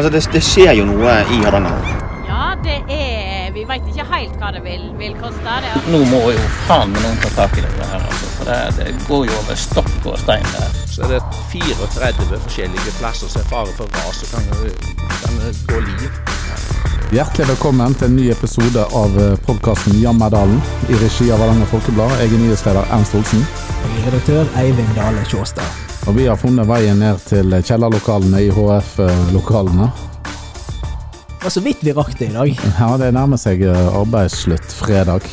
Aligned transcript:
Altså, 0.00 0.12
det, 0.12 0.28
det 0.32 0.40
skjer 0.40 0.70
jo 0.78 0.84
noe 0.88 1.14
i 1.28 1.38
Hardanger. 1.44 1.88
Ja, 2.24 2.54
det 2.64 2.78
er 2.88 3.50
Vi 3.52 3.66
veit 3.68 3.88
ikke 3.90 4.06
helt 4.08 4.36
hva 4.40 4.48
det 4.54 4.62
vil, 4.64 4.86
vil 4.96 5.12
koste. 5.20 5.56
Det. 5.60 5.72
Nå 5.92 5.98
må 6.08 6.20
jo 6.32 6.44
faen 6.64 6.94
meg 6.94 7.04
noen 7.04 7.18
ta 7.20 7.28
tak 7.34 7.58
i 7.60 7.64
det 7.66 7.72
her, 7.90 7.98
altså. 7.98 8.30
For 8.38 8.48
det, 8.48 8.56
det 8.78 8.94
går 9.10 9.26
jo 9.28 9.34
over 9.42 9.58
stokk 9.60 10.08
og 10.08 10.16
stein 10.22 10.48
der. 10.54 10.78
Så 10.88 11.04
er 11.04 11.12
det 11.18 11.20
34 11.50 12.30
forskjellige 12.46 12.94
plasser 12.96 13.28
som 13.34 13.42
er 13.42 13.50
fare 13.50 13.76
for 13.76 13.92
ras 13.98 14.22
og 14.24 14.32
kan, 14.32 14.48
kan 15.18 15.36
gå 15.68 15.82
liv. 15.90 16.08
Hjertelig 17.12 17.50
velkommen 17.52 17.98
til 18.00 18.08
en 18.08 18.18
ny 18.22 18.30
episode 18.32 18.88
av 19.02 19.20
podkasten 19.44 20.00
Jammerdalen 20.00 20.64
i 20.88 20.96
regi 21.04 21.28
av 21.28 21.44
Hardanger 21.44 21.68
Folkeblad. 21.74 22.16
Jeg 22.22 22.32
er 22.32 22.44
nyhetsleder 22.46 22.96
Ernst 22.96 23.20
Olsen. 23.20 23.44
Jeg 23.84 23.92
er 23.92 24.08
redaktør 24.08 24.60
Eivind 24.64 24.96
Dale 24.96 25.28
Kjåstad. 25.28 25.79
Og 26.08 26.16
vi 26.16 26.24
har 26.26 26.38
funnet 26.40 26.68
veien 26.68 27.00
ned 27.02 27.20
til 27.28 27.52
kjellerlokalene 27.60 28.40
i 28.46 28.48
HF-lokalene. 28.54 29.90
Det 31.40 31.44
var 31.44 31.52
så 31.52 31.62
vidt 31.64 31.84
vi 31.84 31.94
rakk 31.96 32.16
det 32.18 32.30
i 32.30 32.34
dag. 32.36 32.66
Ja, 32.80 32.90
det 33.00 33.12
nærmer 33.16 33.40
seg 33.40 33.64
arbeidsslutt 33.68 34.72
fredag. 34.80 35.28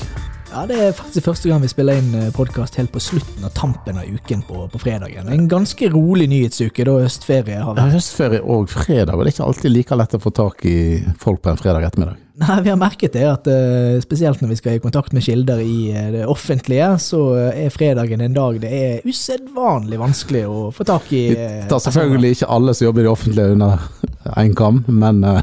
Ja, 0.52 0.66
Det 0.66 0.78
er 0.80 0.94
faktisk 0.96 1.26
første 1.26 1.50
gang 1.50 1.62
vi 1.62 1.70
spiller 1.70 2.00
inn 2.00 2.14
podkast 2.36 2.78
helt 2.80 2.92
på 2.94 3.02
slutten 3.04 3.44
av 3.46 3.52
tampen 3.58 3.98
av 4.00 4.08
uken 4.08 4.42
på, 4.48 4.64
på 4.72 4.80
fredagen. 4.80 5.28
En 5.30 5.48
ganske 5.52 5.90
rolig 5.92 6.30
nyhetsuke 6.32 6.86
da 6.88 6.96
høstferie 7.04 7.60
har 7.62 7.76
vært. 7.76 7.98
høstferie 7.98 8.40
og 8.42 8.70
fredag, 8.72 9.14
og 9.18 9.26
det 9.26 9.34
er 9.34 9.36
ikke 9.36 9.50
alltid 9.50 9.76
like 9.76 9.98
lett 10.00 10.16
å 10.18 10.22
få 10.24 10.32
tak 10.40 10.64
i 10.66 10.78
folk 11.20 11.44
på 11.44 11.52
en 11.52 11.60
fredag 11.60 11.90
ettermiddag. 11.90 12.24
Nei, 12.38 12.58
Vi 12.62 12.70
har 12.70 12.78
merket 12.80 13.16
det, 13.18 13.26
at 13.26 13.48
eh, 13.50 13.98
spesielt 14.04 14.42
når 14.44 14.52
vi 14.54 14.60
skal 14.60 14.78
i 14.78 14.82
kontakt 14.82 15.14
med 15.14 15.26
kilder 15.26 15.62
i 15.64 15.92
eh, 15.92 16.10
det 16.14 16.26
offentlige, 16.30 16.90
så 17.02 17.22
eh, 17.36 17.64
er 17.66 17.74
fredagen 17.74 18.22
en 18.22 18.36
dag 18.38 18.60
det 18.62 18.72
er 18.78 19.08
usedvanlig 19.10 20.00
vanskelig 20.00 20.46
å 20.48 20.68
få 20.72 20.86
tak 20.88 21.10
i. 21.18 21.24
Vi 21.34 21.48
eh, 21.48 21.64
tar 21.70 21.82
selvfølgelig 21.82 22.38
ikke 22.38 22.52
alle 22.56 22.78
som 22.78 22.88
jobber 22.88 23.04
i 23.04 23.08
det 23.10 23.14
offentlige 23.14 23.58
under 23.58 23.88
én 24.36 24.56
kam, 24.56 24.84
men 24.88 25.24
uh, 25.24 25.40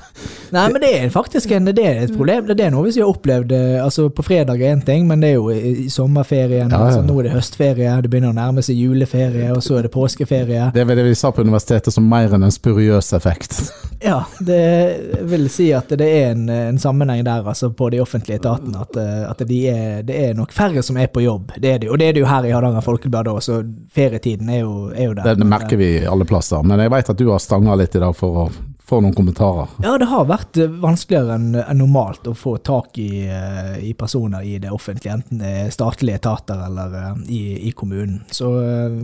Nei, 0.55 0.69
men 0.73 0.80
det 0.82 0.91
er 0.98 1.10
faktisk 1.10 1.51
en, 1.56 1.65
det 1.65 1.82
er 1.82 2.02
et 2.05 2.12
problem. 2.15 2.46
Det 2.46 2.62
er 2.66 2.70
noe 2.70 2.87
vi 2.87 2.92
har 3.01 3.09
opplevd. 3.10 3.52
eh, 3.52 3.79
altså 3.85 4.09
På 4.10 4.23
fredag 4.23 4.62
er 4.62 4.74
én 4.76 4.85
ting, 4.85 5.07
men 5.09 5.21
det 5.23 5.32
er 5.32 5.35
jo 5.38 5.48
i, 5.51 5.87
i 5.87 5.88
sommerferien. 5.90 6.71
Ja, 6.71 6.79
ja. 6.79 6.85
Altså, 6.85 7.01
nå 7.02 7.16
er 7.18 7.29
det 7.29 7.32
høstferie, 7.35 7.95
det 8.04 8.10
begynner 8.13 8.30
å 8.35 8.37
nærme 8.37 8.63
seg 8.63 8.79
juleferie, 8.79 9.48
og 9.54 9.63
så 9.65 9.79
er 9.79 9.88
det 9.88 9.93
påskeferie. 9.95 10.68
det 10.74 10.82
er 10.82 10.87
vel 10.87 11.01
det 11.01 11.09
vi 11.09 11.16
sa 11.18 11.32
på 11.35 11.43
universitetet 11.43 11.95
som 11.95 12.07
mer 12.09 12.37
enn 12.37 12.46
en 12.46 12.54
spuriøs 12.54 13.13
effekt. 13.18 13.59
Ja, 14.04 14.18
det 14.45 15.23
vil 15.30 15.46
si 15.48 15.70
at 15.73 15.88
det 15.96 16.04
er 16.04 16.35
en, 16.35 16.43
en 16.52 16.76
sammenheng 16.79 17.23
der 17.24 17.46
altså 17.48 17.70
på 17.73 17.87
de 17.95 18.02
offentlige 18.02 18.37
etatene. 18.37 18.82
At, 18.85 18.98
eh, 19.01 19.23
at 19.30 19.41
de 19.48 19.60
er, 19.70 20.02
det 20.04 20.18
er 20.26 20.35
nok 20.37 20.52
færre 20.52 20.82
som 20.85 20.98
er 21.01 21.09
på 21.09 21.23
jobb. 21.24 21.54
Det 21.57 21.70
er 21.70 21.79
det, 21.80 21.88
og 21.88 21.96
det 22.02 22.10
er 22.10 22.18
det 22.18 22.20
jo 22.20 22.29
her 22.29 22.45
i 22.45 22.52
Hardanger 22.52 22.85
Folkeblad 22.85 23.30
òg, 23.32 23.41
så 23.41 23.63
ferietiden 23.96 24.51
er 24.52 24.60
jo, 24.60 24.74
er 24.93 25.09
jo 25.09 25.15
der. 25.16 25.30
Det, 25.30 25.38
det 25.41 25.48
merker 25.48 25.80
vi 25.80 25.88
alle 26.04 26.29
plasser. 26.29 26.60
Men 26.68 26.85
jeg 26.85 26.93
vet 26.93 27.15
at 27.15 27.23
du 27.23 27.30
har 27.30 27.41
stanga 27.41 27.79
litt 27.80 27.96
i 27.96 28.04
dag 28.04 28.13
for 28.18 28.45
å 28.45 28.46
få 28.87 29.01
noen 29.01 29.15
kommentarer. 29.16 29.71
Ja, 29.82 29.95
det 29.99 30.10
har 30.10 30.27
vært 30.29 30.59
eh, 30.60 30.68
vanskeligere 30.68 31.38
enn 31.38 31.79
normalt 31.79 32.27
å 32.29 32.35
få 32.37 32.59
tak 32.65 32.99
i, 33.01 33.24
eh, 33.24 33.79
i 33.80 33.95
personer 33.96 34.45
i 34.45 34.59
det 34.60 34.73
offentlige, 34.74 35.15
enten 35.16 35.41
det 35.41 35.52
er 35.63 35.71
statlige 35.73 36.21
etater 36.21 36.60
eller 36.66 36.96
eh, 37.01 37.23
i, 37.32 37.43
i 37.71 37.73
kommunen. 37.76 38.21
Så 38.29 38.51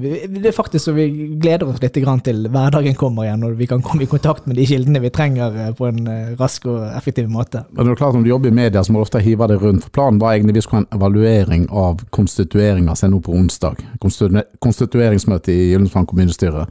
vi, 0.02 0.12
det 0.36 0.50
er 0.50 0.56
faktisk 0.56 0.84
så 0.84 0.94
vi 0.96 1.06
gleder 1.40 1.70
oss 1.70 1.80
litt 1.80 1.96
grann 1.96 2.20
til 2.24 2.44
hverdagen 2.52 2.98
kommer 3.00 3.24
igjen, 3.24 3.46
og 3.48 3.56
vi 3.60 3.68
kan 3.70 3.84
komme 3.84 4.04
i 4.04 4.10
kontakt 4.10 4.48
med 4.50 4.60
de 4.60 4.68
kildene 4.68 5.00
vi 5.00 5.12
trenger 5.14 5.72
på 5.78 5.88
en 5.88 6.02
rask 6.36 6.68
og 6.68 6.84
effektiv 6.90 7.30
måte. 7.32 7.64
Men 7.72 7.86
det 7.86 7.94
er 7.94 8.00
klart 8.02 8.18
Om 8.18 8.24
du 8.26 8.30
jobber 8.30 8.50
i 8.50 8.58
media, 8.60 8.82
så 8.84 8.92
må 8.92 9.00
du 9.00 9.06
ofte 9.06 9.22
hive 9.24 9.48
det 9.48 9.60
rundt. 9.62 9.86
For 9.86 9.96
Planen 9.96 10.20
var 10.20 10.34
egentlig 10.34 10.58
vi 10.58 10.64
skulle 10.66 10.82
ha 10.82 10.88
en 10.88 10.98
evaluering 10.98 11.68
av 11.72 12.04
konstitueringa 12.12 12.92
er 13.00 13.12
nå 13.12 13.20
på 13.24 13.32
onsdag. 13.32 13.80
Konstitu 14.02 14.42
konstitueringsmøte 14.60 15.54
i 15.54 15.70
Gyllensvang 15.70 16.08
kommunestyre. 16.10 16.66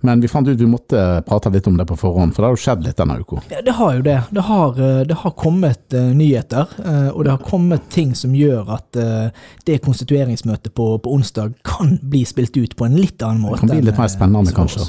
Men 0.00 0.20
vi 0.20 0.28
fant 0.28 0.48
ut 0.48 0.60
vi 0.60 0.66
måtte 0.66 1.22
prate 1.26 1.50
litt 1.52 1.66
om 1.66 1.76
det 1.76 1.84
på 1.86 1.96
forhånd, 1.96 2.32
for 2.34 2.42
det 2.42 2.48
har 2.48 2.56
jo 2.56 2.60
skjedd 2.62 2.86
litt 2.86 2.96
denne 2.96 3.18
uka. 3.20 3.42
Ja, 3.52 3.60
det 3.64 3.74
har 3.76 3.98
jo 3.98 4.04
det. 4.06 4.16
Det 4.30 4.44
har, 4.48 4.80
eh, 4.80 5.00
det 5.10 5.18
har 5.22 5.34
kommet 5.36 5.96
uh, 5.96 6.06
nyheter, 6.16 6.72
uh, 6.86 7.10
og 7.10 7.26
det 7.26 7.34
har 7.34 7.44
kommet 7.44 7.90
ting 7.92 8.14
som 8.16 8.32
gjør 8.36 8.72
at 8.78 8.96
uh, 8.96 9.44
det 9.68 9.82
konstitueringsmøtet 9.84 10.72
på, 10.72 10.86
på 11.04 11.12
onsdag 11.12 11.52
kan 11.68 11.98
bli 12.00 12.24
spilt 12.24 12.56
ut 12.56 12.76
på 12.76 12.88
en 12.88 12.96
litt 12.96 13.20
annen 13.20 13.44
måte. 13.44 13.60
Det 13.60 13.66
kan 13.66 13.74
bli 13.76 13.90
litt 13.90 14.00
mer 14.00 14.12
spennende, 14.16 14.56
kanskje. 14.56 14.88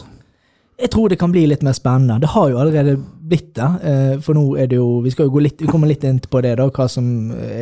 Jeg 0.82 0.96
tror 0.96 1.12
det 1.12 1.20
kan 1.20 1.36
bli 1.36 1.44
litt 1.46 1.62
mer 1.62 1.76
spennende. 1.78 2.22
Det 2.24 2.32
har 2.32 2.48
jo 2.50 2.62
allerede 2.64 2.96
blitt 3.32 3.52
det. 3.60 3.68
For 4.26 4.34
nå 4.34 4.56
er 4.58 4.66
det 4.72 4.80
jo 4.80 5.04
Vi 5.06 5.12
skal 5.14 5.28
jo 5.28 5.36
gå 5.36 5.44
litt, 5.46 5.62
vi 5.62 5.70
kommer 5.70 5.92
litt 5.92 6.08
inn 6.10 6.18
på 6.18 6.42
det, 6.42 6.56
da, 6.58 6.66
hva 6.74 6.88
som 6.90 7.06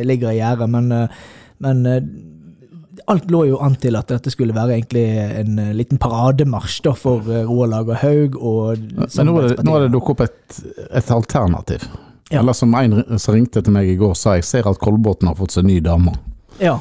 ligger 0.08 0.32
i 0.32 0.38
gjerdet. 0.38 0.70
Men, 0.72 0.88
men 1.60 1.82
alt 3.10 3.30
lå 3.30 3.44
jo 3.50 3.58
an 3.64 3.74
til 3.80 3.98
at 3.98 4.10
dette 4.12 4.32
skulle 4.32 4.54
være 4.56 4.76
egentlig 4.78 5.04
en 5.40 5.58
eh, 5.60 5.72
liten 5.76 6.00
parademarsj 6.00 6.78
da, 6.86 6.94
for 6.98 7.26
eh, 7.30 7.42
Roald 7.48 7.74
Lager 7.74 7.98
Haug 8.02 8.38
og 8.38 8.84
Men 8.86 9.28
nå 9.28 9.36
er 9.40 9.48
det, 9.50 9.66
nå 9.66 9.76
er 9.76 9.86
det 9.86 9.92
dukket 9.94 10.14
opp 10.14 10.24
et, 10.26 10.62
et 11.00 11.12
alternativ. 11.14 11.86
Ja. 12.30 12.40
Eller 12.40 12.54
som 12.54 12.74
en 12.78 13.02
som 13.18 13.34
ringte 13.34 13.62
til 13.66 13.74
meg 13.74 13.90
i 13.90 13.98
går 13.98 14.14
sa, 14.18 14.36
jeg 14.38 14.46
ser 14.46 14.70
at 14.70 14.78
Kolbotn 14.82 15.30
har 15.30 15.38
fått 15.38 15.56
seg 15.56 15.66
ny 15.66 15.80
dame. 15.82 16.14
Ja. 16.62 16.76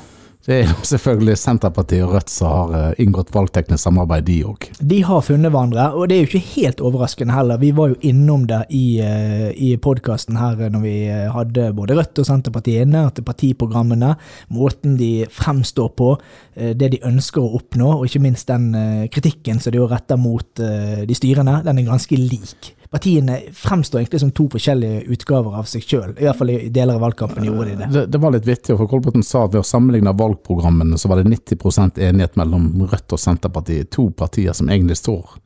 Det 0.49 0.63
er 0.63 0.69
selvfølgelig 0.81 1.35
Senterpartiet 1.37 2.01
og 2.01 2.15
Rødt 2.15 2.31
som 2.33 2.49
har 2.49 2.71
eh, 2.73 3.01
inngått 3.03 3.29
valgteknisk 3.35 3.83
samarbeid, 3.83 4.25
de 4.25 4.37
òg. 4.49 4.65
De 4.81 4.97
har 5.05 5.21
funnet 5.21 5.53
hverandre, 5.53 5.83
og 5.93 6.09
det 6.09 6.15
er 6.15 6.23
jo 6.23 6.29
ikke 6.31 6.55
helt 6.55 6.81
overraskende 6.89 7.35
heller. 7.35 7.59
Vi 7.61 7.69
var 7.77 7.91
jo 7.91 7.99
innom 8.09 8.47
det 8.49 8.63
i, 8.73 8.97
eh, 9.05 9.51
i 9.53 9.75
podkasten 9.77 10.39
her 10.41 10.63
når 10.73 10.81
vi 10.81 10.95
eh, 11.05 11.27
hadde 11.35 11.67
både 11.77 11.99
Rødt 11.99 12.23
og 12.23 12.29
Senterpartiet 12.31 12.87
inne, 12.87 13.05
at 13.11 13.21
partiprogrammene, 13.27 14.15
måten 14.49 14.97
de 14.97 15.27
fremstår 15.29 15.93
på, 16.01 16.15
eh, 16.57 16.73
det 16.73 16.95
de 16.95 17.03
ønsker 17.11 17.45
å 17.45 17.53
oppnå, 17.61 17.99
og 17.99 18.09
ikke 18.09 18.25
minst 18.25 18.49
den 18.49 18.71
eh, 18.73 19.05
kritikken 19.13 19.61
som 19.61 19.77
de 19.77 19.85
retter 19.85 20.17
mot 20.17 20.65
eh, 20.65 21.05
de 21.05 21.21
styrende, 21.21 21.59
den 21.69 21.83
er 21.83 21.91
ganske 21.93 22.17
lik. 22.17 22.73
Partiene 22.89 23.35
fremstår 23.53 23.99
egentlig 23.99 24.19
som 24.23 24.31
to 24.33 24.47
forskjellige 24.49 25.03
utgaver 25.13 25.59
av 25.59 25.67
seg 25.69 25.83
sjøl, 25.85 26.15
i 26.17 26.25
hvert 26.25 26.39
fall 26.39 26.49
i 26.49 26.71
deler 26.73 26.97
av 26.97 27.03
valgkampen 27.05 27.45
gjorde 27.45 27.67
de 27.67 27.75
det. 27.83 27.89
Det, 27.93 28.05
det 28.15 28.21
var 28.23 28.33
litt 28.33 28.47
vittig, 28.49 28.77
for 28.79 28.89
Kolbotn 28.89 29.25
sa 29.25 29.43
at 29.45 29.53
ved 29.53 29.61
å 29.61 29.67
sammenligne 29.67 30.15
valgprogrammene, 30.17 30.97
så 30.97 31.11
var 31.11 31.21
det 31.21 31.29
90% 31.29 32.01
enighet 32.01 32.39
mellom 32.39 32.71
Rødt 32.89 33.13
og 33.13 33.21
Senterpartiet. 33.21 33.91
To 33.93 34.07
partier 34.17 34.57
som 34.57 34.71
egentlig 34.73 34.97
står 34.97 35.37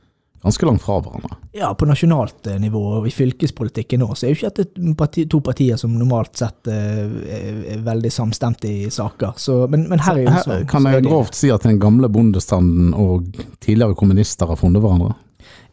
ganske 0.44 0.66
langt 0.66 0.82
fra 0.82 1.00
hverandre. 1.00 1.36
Ja, 1.52 1.74
på 1.76 1.88
nasjonalt 1.88 2.48
eh, 2.48 2.60
nivå 2.60 2.82
og 2.98 3.08
i 3.08 3.12
fylkespolitikken 3.16 4.02
nå, 4.04 4.10
så 4.16 4.28
er 4.28 4.34
jo 4.34 4.40
ikke 4.40 4.52
dette 4.58 4.96
parti, 5.00 5.24
to 5.32 5.40
partier 5.44 5.80
som 5.80 5.94
normalt 5.96 6.36
sett 6.40 6.68
eh, 6.72 7.04
er, 7.38 7.84
veldig 7.84 8.12
samstemte 8.12 8.68
i 8.68 8.90
saker. 8.92 9.38
Så, 9.40 9.62
men, 9.72 9.88
men 9.92 10.04
her 10.04 10.20
er 10.20 10.26
jo 10.26 10.34
Her 10.36 10.66
kan 10.70 10.88
jeg 10.92 11.06
grovt 11.08 11.40
si 11.40 11.52
at 11.54 11.64
den 11.68 11.80
gamle 11.80 12.12
bondestanden 12.12 12.92
og 12.92 13.32
tidligere 13.64 13.96
kommunister 14.00 14.52
har 14.52 14.60
funnet 14.60 14.84
hverandre? 14.84 15.16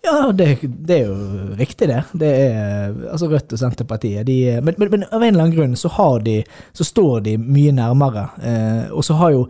Ja, 0.04 0.32
det, 0.32 0.46
det 0.64 0.96
er 0.96 1.10
jo 1.10 1.56
riktig, 1.58 1.90
det. 1.90 2.04
Det 2.16 2.30
er 2.30 2.94
altså 3.12 3.28
Rødt 3.28 3.52
og 3.52 3.60
Senterpartiet. 3.60 4.24
De, 4.26 4.38
men, 4.64 4.78
men, 4.80 4.94
men 4.94 5.04
av 5.10 5.20
en 5.20 5.28
eller 5.34 5.44
annen 5.44 5.56
grunn 5.56 5.76
så, 5.76 5.90
har 5.98 6.22
de, 6.24 6.38
så 6.72 6.86
står 6.88 7.20
de 7.26 7.36
mye 7.40 7.74
nærmere. 7.76 8.30
Eh, 8.40 8.88
og 8.94 9.04
så 9.04 9.18
har 9.20 9.36
jo 9.36 9.44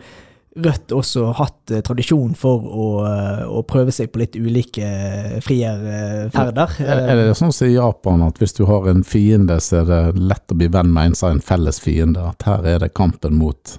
Rødt 0.59 0.91
også 0.91 1.29
hatt 1.39 1.71
eh, 1.71 1.79
tradisjon 1.87 2.33
for 2.35 2.65
å, 2.67 2.87
eh, 3.07 3.43
å 3.47 3.61
prøve 3.63 3.93
seg 3.95 4.09
på 4.11 4.19
litt 4.19 4.35
ulike 4.35 4.83
eh, 4.83 5.37
frierferder. 5.47 6.73
Er 6.83 7.03
er 7.05 7.21
det 7.21 7.37
sånn 7.39 7.55
som 7.55 7.69
i 7.69 7.77
Japan 7.77 8.25
at 8.27 8.41
hvis 8.43 8.57
du 8.59 8.65
har 8.67 8.89
en 8.91 9.05
fiende, 9.07 9.61
så 9.63 9.85
er 9.85 9.87
det 9.87 10.01
lett 10.19 10.51
å 10.51 10.59
bli 10.59 10.67
venn 10.75 10.91
med 10.91 11.13
en 11.13 11.15
som 11.15 11.29
har 11.29 11.37
en 11.37 11.45
felles 11.53 11.79
fiende? 11.79 12.25
At 12.33 12.49
her 12.49 12.67
er 12.67 12.83
det 12.83 12.91
kampen 12.99 13.39
mot 13.39 13.77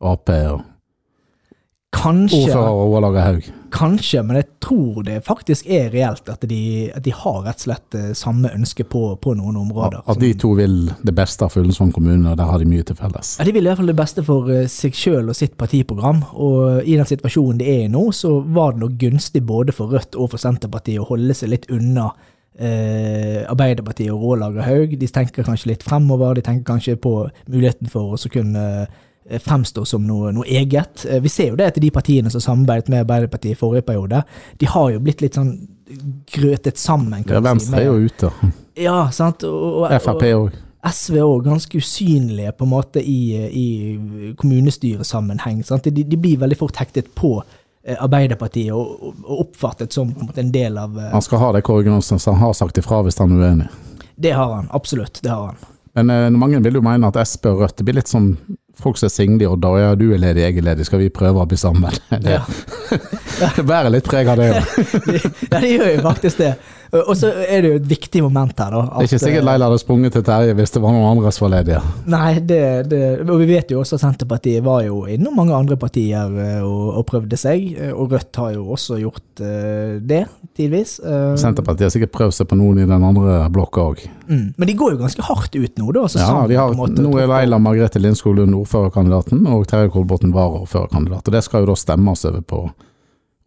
Ap 0.00 0.32
og 0.32 0.64
Kanskje, 1.94 2.46
ordfører 2.50 3.10
og 3.10 3.20
Haug? 3.22 3.52
kanskje, 3.74 4.22
men 4.22 4.38
jeg 4.38 4.46
tror 4.62 5.02
det 5.06 5.16
faktisk 5.26 5.66
er 5.70 5.90
reelt 5.92 6.28
at 6.30 6.44
de, 6.48 6.90
at 6.94 7.04
de 7.04 7.12
har 7.14 7.40
rett 7.46 7.58
og 7.58 7.66
slett 7.66 7.96
eh, 7.98 8.10
samme 8.16 8.50
ønske 8.54 8.86
på, 8.90 9.02
på 9.22 9.34
noen 9.38 9.58
områder. 9.64 10.04
At 10.10 10.20
de 10.22 10.30
to 10.38 10.52
vil 10.58 10.76
det 11.06 11.14
beste 11.16 11.46
av 11.46 11.54
Fullensvang 11.54 11.92
kommune, 11.94 12.30
og 12.30 12.38
der 12.38 12.50
har 12.50 12.62
de 12.62 12.68
mye 12.70 12.84
til 12.86 12.98
felles? 12.98 13.34
Ja, 13.40 13.46
De 13.48 13.54
vil 13.54 13.66
i 13.66 13.70
hvert 13.70 13.80
fall 13.82 13.90
det 13.90 13.98
beste 13.98 14.24
for 14.26 14.52
eh, 14.52 14.68
seg 14.70 14.98
sjøl 14.98 15.32
og 15.32 15.38
sitt 15.38 15.56
partiprogram. 15.60 16.22
Og 16.34 16.84
i 16.84 16.98
den 16.98 17.08
situasjonen 17.08 17.62
de 17.62 17.70
er 17.72 17.86
i 17.86 17.90
nå, 17.92 18.06
så 18.16 18.36
var 18.44 18.74
det 18.74 18.84
nok 18.84 19.00
gunstig 19.00 19.42
både 19.46 19.74
for 19.76 19.94
Rødt 19.94 20.18
og 20.18 20.30
for 20.34 20.42
Senterpartiet 20.42 21.02
å 21.02 21.08
holde 21.10 21.36
seg 21.36 21.52
litt 21.54 21.66
unna 21.74 22.10
eh, 22.58 23.42
Arbeiderpartiet 23.50 24.12
og 24.14 24.22
Rålager 24.28 24.68
Haug. 24.68 24.94
De 25.00 25.10
tenker 25.10 25.46
kanskje 25.46 25.74
litt 25.74 25.86
fremover, 25.86 26.38
de 26.38 26.46
tenker 26.46 26.68
kanskje 26.74 27.00
på 27.00 27.16
muligheten 27.50 27.90
for 27.90 28.14
å 28.14 28.32
kunne 28.32 28.86
fremstå 29.24 29.84
som 29.88 30.04
noe, 30.06 30.32
noe 30.32 30.44
eget. 30.44 31.06
Eh, 31.08 31.20
Vi 31.20 31.32
ser 31.32 31.52
jo 31.52 31.56
det 31.56 31.70
etter 31.70 31.84
de 31.84 31.90
partiene 31.90 32.30
som 32.30 32.40
samarbeidet 32.40 32.92
med 32.92 33.04
Arbeiderpartiet 33.04 33.56
i 33.56 33.60
forrige 33.60 33.86
periode, 33.86 34.22
de 34.60 34.66
har 34.66 34.90
jo 34.92 35.00
blitt 35.00 35.24
litt 35.24 35.38
sånn 35.38 35.54
grøtet 36.32 36.78
sammen. 36.78 37.24
Ja, 37.28 37.40
Venstre 37.44 37.78
si, 37.78 37.82
er 37.82 37.88
jo 37.88 37.96
ute. 38.08 38.30
Ja, 38.80 38.98
sant. 39.14 39.44
Og, 39.48 39.82
og, 39.84 39.90
Frp 40.02 40.28
òg. 40.34 40.60
SV 40.84 41.20
òg 41.24 41.44
ganske 41.46 41.80
usynlige 41.80 42.52
på 42.52 42.66
en 42.66 42.72
måte 42.74 43.00
i, 43.00 43.20
i 43.48 43.66
kommunestyresammenheng. 44.36 45.62
Sant? 45.64 45.88
De, 45.88 46.04
de 46.04 46.18
blir 46.20 46.40
veldig 46.42 46.58
fort 46.60 46.76
hektet 46.76 47.08
på 47.16 47.38
eh, 47.40 47.96
Arbeiderpartiet 47.96 48.74
og, 48.76 48.98
og, 49.00 49.30
oppfattet 49.46 49.96
som 49.96 50.12
på 50.12 50.20
en, 50.20 50.28
måte 50.28 50.44
en 50.44 50.52
del 50.52 50.76
av 50.80 50.98
eh, 50.98 51.12
Han 51.14 51.24
skal 51.24 51.40
ha 51.40 51.52
det 51.56 51.64
Kåre 51.64 51.86
Gundersen, 51.86 52.20
så 52.20 52.34
han 52.34 52.44
har 52.44 52.52
sagt 52.58 52.80
ifra 52.80 53.00
hvis 53.06 53.20
han 53.22 53.32
er 53.32 53.46
uenig. 53.46 53.70
Det 54.16 54.34
har 54.36 54.52
han, 54.52 54.68
absolutt. 54.76 55.22
Det 55.24 55.32
har 55.32 55.54
han. 55.54 55.64
Men 55.96 56.10
eh, 56.10 56.28
mange 56.36 56.60
vil 56.60 56.76
jo 56.80 56.84
mene 56.84 57.08
at 57.08 57.16
Sp 57.24 57.48
og 57.54 57.64
Rødt 57.64 57.80
blir 57.86 57.96
litt 58.02 58.10
som 58.10 58.34
folk 58.82 58.98
som 58.98 59.06
er 59.08 59.14
single 59.14 59.44
i 59.44 59.48
Odda. 59.50 59.72
Ja, 59.80 59.90
du 59.98 60.06
er 60.12 60.20
ledig, 60.22 60.42
jeg 60.44 60.58
er 60.58 60.66
ledig, 60.70 60.86
skal 60.88 61.02
vi 61.04 61.10
prøve 61.14 61.42
å 61.42 61.48
bli 61.48 61.58
sammen? 61.60 61.94
Det, 62.10 62.38
Ja. 62.38 62.42
det 63.56 63.64
bærer 63.66 63.90
litt 63.90 64.06
preg 64.06 64.28
av 64.30 64.38
det 64.38 64.50
òg. 64.54 64.74
ja, 65.50 65.60
de 65.60 65.70
gjør 65.72 65.92
jo 65.96 66.02
faktisk 66.04 66.42
det. 66.42 66.52
Og 66.94 67.16
så 67.18 67.30
er 67.42 67.64
det 67.64 67.70
jo 67.72 67.78
et 67.80 67.86
viktig 67.90 68.20
moment 68.22 68.60
her, 68.62 68.70
da. 68.70 68.82
Det 68.86 69.02
er 69.02 69.08
ikke 69.08 69.18
sikkert 69.18 69.40
eh, 69.40 69.46
Leila 69.48 69.66
hadde 69.66 69.80
sprunget 69.82 70.14
til 70.14 70.22
Terje 70.26 70.54
hvis 70.54 70.74
det 70.76 70.82
var 70.84 70.94
noen 70.94 71.08
andre 71.08 71.32
som 71.34 71.46
var 71.46 71.52
ledige. 71.56 71.80
Nei, 72.12 72.28
det, 72.38 72.60
det, 72.92 73.00
og 73.24 73.40
vi 73.40 73.48
vet 73.50 73.74
jo 73.74 73.80
også 73.82 73.98
at 73.98 74.04
Senterpartiet 74.04 74.62
var 74.64 74.84
jo 74.86 75.00
innom 75.10 75.34
mange 75.40 75.56
andre 75.56 75.78
partier 75.80 76.38
eh, 76.44 76.62
og, 76.62 77.00
og 77.00 77.06
prøvde 77.10 77.38
seg, 77.40 77.66
eh, 77.74 77.90
og 77.90 78.14
Rødt 78.14 78.40
har 78.42 78.54
jo 78.54 78.68
også 78.76 79.00
gjort 79.02 79.22
det, 79.34 80.20
tidvis. 80.54 81.00
Senterpartiet 81.40 81.88
har 81.88 81.92
sikkert 81.96 82.14
prøvd 82.14 82.36
seg 82.36 82.46
på 82.52 82.58
noen 82.60 82.84
i 82.84 82.86
den 82.86 83.02
andre 83.10 83.40
blokka 83.50 83.88
òg. 83.90 84.04
mm. 84.28 84.46
Men 84.54 84.70
de 84.70 84.76
går 84.78 84.94
jo 84.94 85.02
ganske 85.02 85.26
hardt 85.26 85.58
ut 85.58 85.80
nå, 85.80 85.90
da. 85.90 86.06
Ja, 86.06 86.12
sammen 86.14 86.54
har, 86.54 86.76
måte 86.78 87.02
nå 87.02 87.16
er 87.18 87.26
Leila 87.30 87.58
Margrethe 87.58 87.98
Lindskog 87.98 88.38
Lund 88.38 88.54
ordførerkandidaten, 88.60 89.42
og 89.50 89.66
Terje 89.70 89.90
Kolbotn 89.90 90.34
varaordførerkandidat. 90.36 91.26
Og 91.26 91.34
det 91.34 91.42
skal 91.46 91.64
jo 91.64 91.72
da 91.72 91.78
stemmes 91.80 92.22
over 92.30 92.44
på 92.46 92.66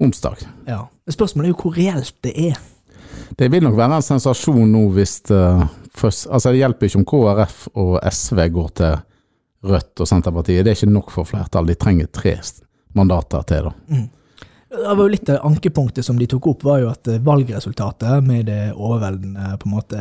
onsdag. 0.03 0.43
Ja. 0.67 0.83
Spørsmålet 1.07 1.47
er 1.47 1.55
jo 1.55 1.61
hvor 1.61 1.77
reelt 1.77 2.17
det 2.27 2.35
er. 2.49 2.59
Det 3.35 3.49
vil 3.51 3.65
nok 3.65 3.75
være 3.77 3.99
en 3.99 4.05
sensasjon 4.05 4.69
nå 4.71 4.85
hvis 4.95 5.19
det 5.27 5.41
først, 5.97 6.27
Altså, 6.29 6.51
det 6.53 6.61
hjelper 6.61 6.87
ikke 6.87 7.01
om 7.01 7.07
KrF 7.11 7.67
og 7.75 7.97
SV 8.11 8.43
går 8.53 8.69
til 8.79 8.97
Rødt 9.67 10.03
og 10.03 10.07
Senterpartiet. 10.07 10.63
Det 10.63 10.71
er 10.71 10.77
ikke 10.77 10.93
nok 10.93 11.11
for 11.11 11.27
flertall. 11.27 11.67
De 11.67 11.75
trenger 11.75 12.07
tre 12.13 12.37
mandater 12.95 13.43
til, 13.49 13.67
da. 13.67 14.03
Det 14.69 14.83
var 14.95 14.99
jo 14.99 15.07
Litt 15.07 15.29
av 15.31 15.45
ankepunktet 15.47 16.03
som 16.05 16.17
de 16.19 16.25
tok 16.27 16.47
opp, 16.51 16.63
var 16.67 16.81
jo 16.81 16.89
at 16.91 17.07
eh, 17.07 17.19
valgresultatet 17.23 18.23
med 18.23 18.45
det 18.49 18.73
overveldende 18.75 19.53
på 19.61 19.69
en 19.69 19.73
måte 19.77 19.99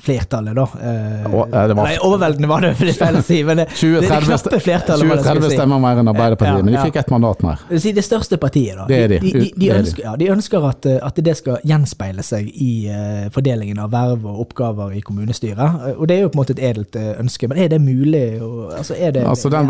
flertallet, 0.00 0.54
da 0.56 0.64
eh, 0.80 1.24
eh, 1.24 1.66
det 1.68 1.74
var- 1.76 1.84
Nei, 1.84 1.96
overveldende 2.00 2.48
var 2.48 2.64
det 2.64 2.70
litt 2.80 2.96
feil 2.98 3.18
å 3.18 3.22
si, 3.24 3.42
men 3.44 3.60
det, 3.60 3.66
det, 3.68 3.90
det 4.00 4.08
20-30 4.08 4.24
knappe 4.30 4.60
flertallet, 4.64 5.08
var 5.10 5.20
det 5.20 5.24
jeg 5.26 5.36
20-30 5.36 5.50
si. 5.50 5.58
stemmer 5.58 5.82
mer 5.84 6.00
enn 6.00 6.10
Arbeiderpartiet, 6.14 6.56
Ja, 6.56 6.64
men 6.64 6.74
de 6.74 6.84
fikk 6.88 6.96
ett 7.02 7.10
mandat 7.12 7.42
mer. 7.44 7.60
Det 7.68 7.80
si 7.84 7.92
det 7.96 8.04
største 8.06 8.38
partiet, 8.40 8.78
da. 8.80 8.86
Det 8.88 8.98
er 9.04 9.12
de. 9.12 9.18
De, 9.20 9.44
de, 9.56 9.68
er 9.70 9.82
ønsker, 9.82 10.02
ja, 10.06 10.14
de 10.22 10.30
ønsker 10.32 10.66
at, 10.70 10.88
eh, 10.88 10.98
at 11.10 11.20
det 11.28 11.36
skal 11.36 11.60
gjenspeile 11.72 12.24
seg 12.24 12.48
i 12.56 12.70
uh, 12.88 13.28
fordelingen 13.36 13.78
av 13.84 13.92
verv 13.92 14.24
og 14.32 14.40
oppgaver 14.46 14.96
i 14.96 15.04
kommunestyret. 15.04 15.60
Eh, 15.90 16.00
Og 16.00 16.08
det 16.08 16.16
er 16.16 16.24
jo 16.24 16.32
på 16.32 16.38
en 16.38 16.42
måte 16.42 16.56
et 16.56 16.64
edelt 16.70 16.96
eh, 16.96 17.12
ønske, 17.20 17.48
men 17.52 17.60
er 17.60 17.68
det 17.74 17.80
mulig? 17.84 18.24
Og, 18.40 18.72
altså, 18.80 18.96
er 18.96 19.12
det, 19.18 19.26
Altså 19.28 19.52
den, 19.52 19.68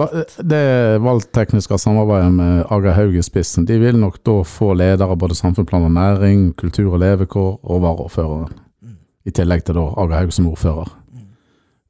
det 0.55 0.65
valgtekniske 1.03 1.79
samarbeidet 1.83 2.33
med 2.39 2.65
Aga 2.71 2.95
Haug 2.95 3.19
i 3.19 3.27
spissen, 3.27 3.67
de 3.67 3.79
vil 3.83 3.99
nok 3.99 4.21
da 4.27 4.30
få 4.47 4.73
ledere 4.79 5.17
både 5.19 5.37
samfunnsplan 5.39 5.89
og 5.89 5.93
næring, 5.95 6.47
kultur 6.59 6.95
og 6.95 7.03
levekår 7.03 7.59
og 7.63 7.83
varaordføreren. 7.85 8.55
I 9.29 9.33
tillegg 9.37 9.67
til 9.67 9.77
da 9.77 9.85
Aga 10.01 10.23
Haug 10.23 10.33
som 10.33 10.49
ordfører. 10.49 10.89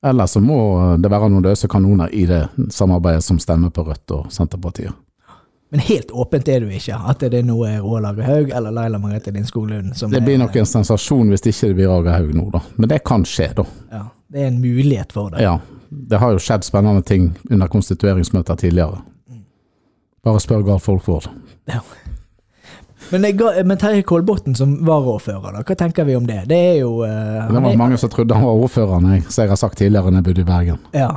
Eller 0.07 0.27
så 0.27 0.41
må 0.41 0.57
det 0.99 1.11
være 1.13 1.29
noen 1.29 1.45
løse 1.45 1.69
kanoner 1.69 2.11
i 2.17 2.25
det 2.29 2.47
samarbeidet 2.73 3.23
som 3.25 3.39
stemmer 3.39 3.73
på 3.75 3.85
Rødt 3.87 4.15
og 4.17 4.31
Senterpartiet. 4.33 4.97
Men 5.71 5.83
helt 5.87 6.11
åpent 6.11 6.49
er 6.51 6.65
jo 6.65 6.71
ikke 6.75 6.97
at 7.13 7.21
det 7.31 7.45
er 7.45 7.51
Roald 7.53 8.09
Aga 8.09 8.25
Haug 8.27 8.49
eller 8.51 8.75
Laila 8.75 8.99
Margrethe 8.99 9.31
Lindskog 9.31 9.69
Lund 9.71 9.93
som 9.95 10.11
Det 10.11 10.23
blir 10.25 10.41
nok 10.41 10.57
en 10.59 10.67
sensasjon 10.67 11.29
hvis 11.31 11.45
ikke 11.47 11.69
det 11.71 11.77
blir 11.79 11.93
Aga 11.95 12.17
Haug 12.17 12.33
nå, 12.35 12.49
da. 12.51 12.63
Men 12.77 12.91
det 12.91 13.05
kan 13.07 13.23
skje, 13.29 13.53
da. 13.61 13.67
ja, 13.93 14.03
Det 14.33 14.43
er 14.43 14.49
en 14.51 14.59
mulighet 14.61 15.13
for 15.15 15.31
det. 15.31 15.45
Ja. 15.47 15.61
Det 15.91 16.19
har 16.19 16.35
jo 16.35 16.43
skjedd 16.43 16.67
spennende 16.67 17.03
ting 17.07 17.31
under 17.51 17.71
konstitueringsmøter 17.71 18.59
tidligere. 18.59 18.99
Bare 20.27 20.41
spør 20.43 20.67
Garth 20.67 20.85
Folkvord. 20.85 21.31
Ja. 21.71 21.81
Men, 23.11 23.25
men 23.67 23.81
Terje 23.81 24.05
Kolbotn 24.07 24.55
som 24.59 24.77
varaordfører, 24.87 25.57
da, 25.57 25.65
hva 25.67 25.79
tenker 25.79 26.07
vi 26.09 26.19
om 26.19 26.29
det? 26.29 26.45
Det 26.51 26.61
er 26.75 26.79
jo 26.83 27.01
uh, 27.01 27.49
Det 27.49 27.57
var 27.57 27.81
mange 27.81 27.99
som 28.01 28.13
trodde 28.13 28.37
han 28.37 28.47
var 28.47 28.69
ordføreren, 28.69 29.11
jeg, 29.17 29.27
som 29.29 29.45
jeg 29.45 29.55
har 29.55 29.61
sagt 29.61 29.81
tidligere 29.81 30.13
når 30.13 30.23
jeg 30.23 30.29
bodde 30.31 30.45
i 30.45 30.51
Bergen. 30.53 30.87
Ja. 30.97 31.11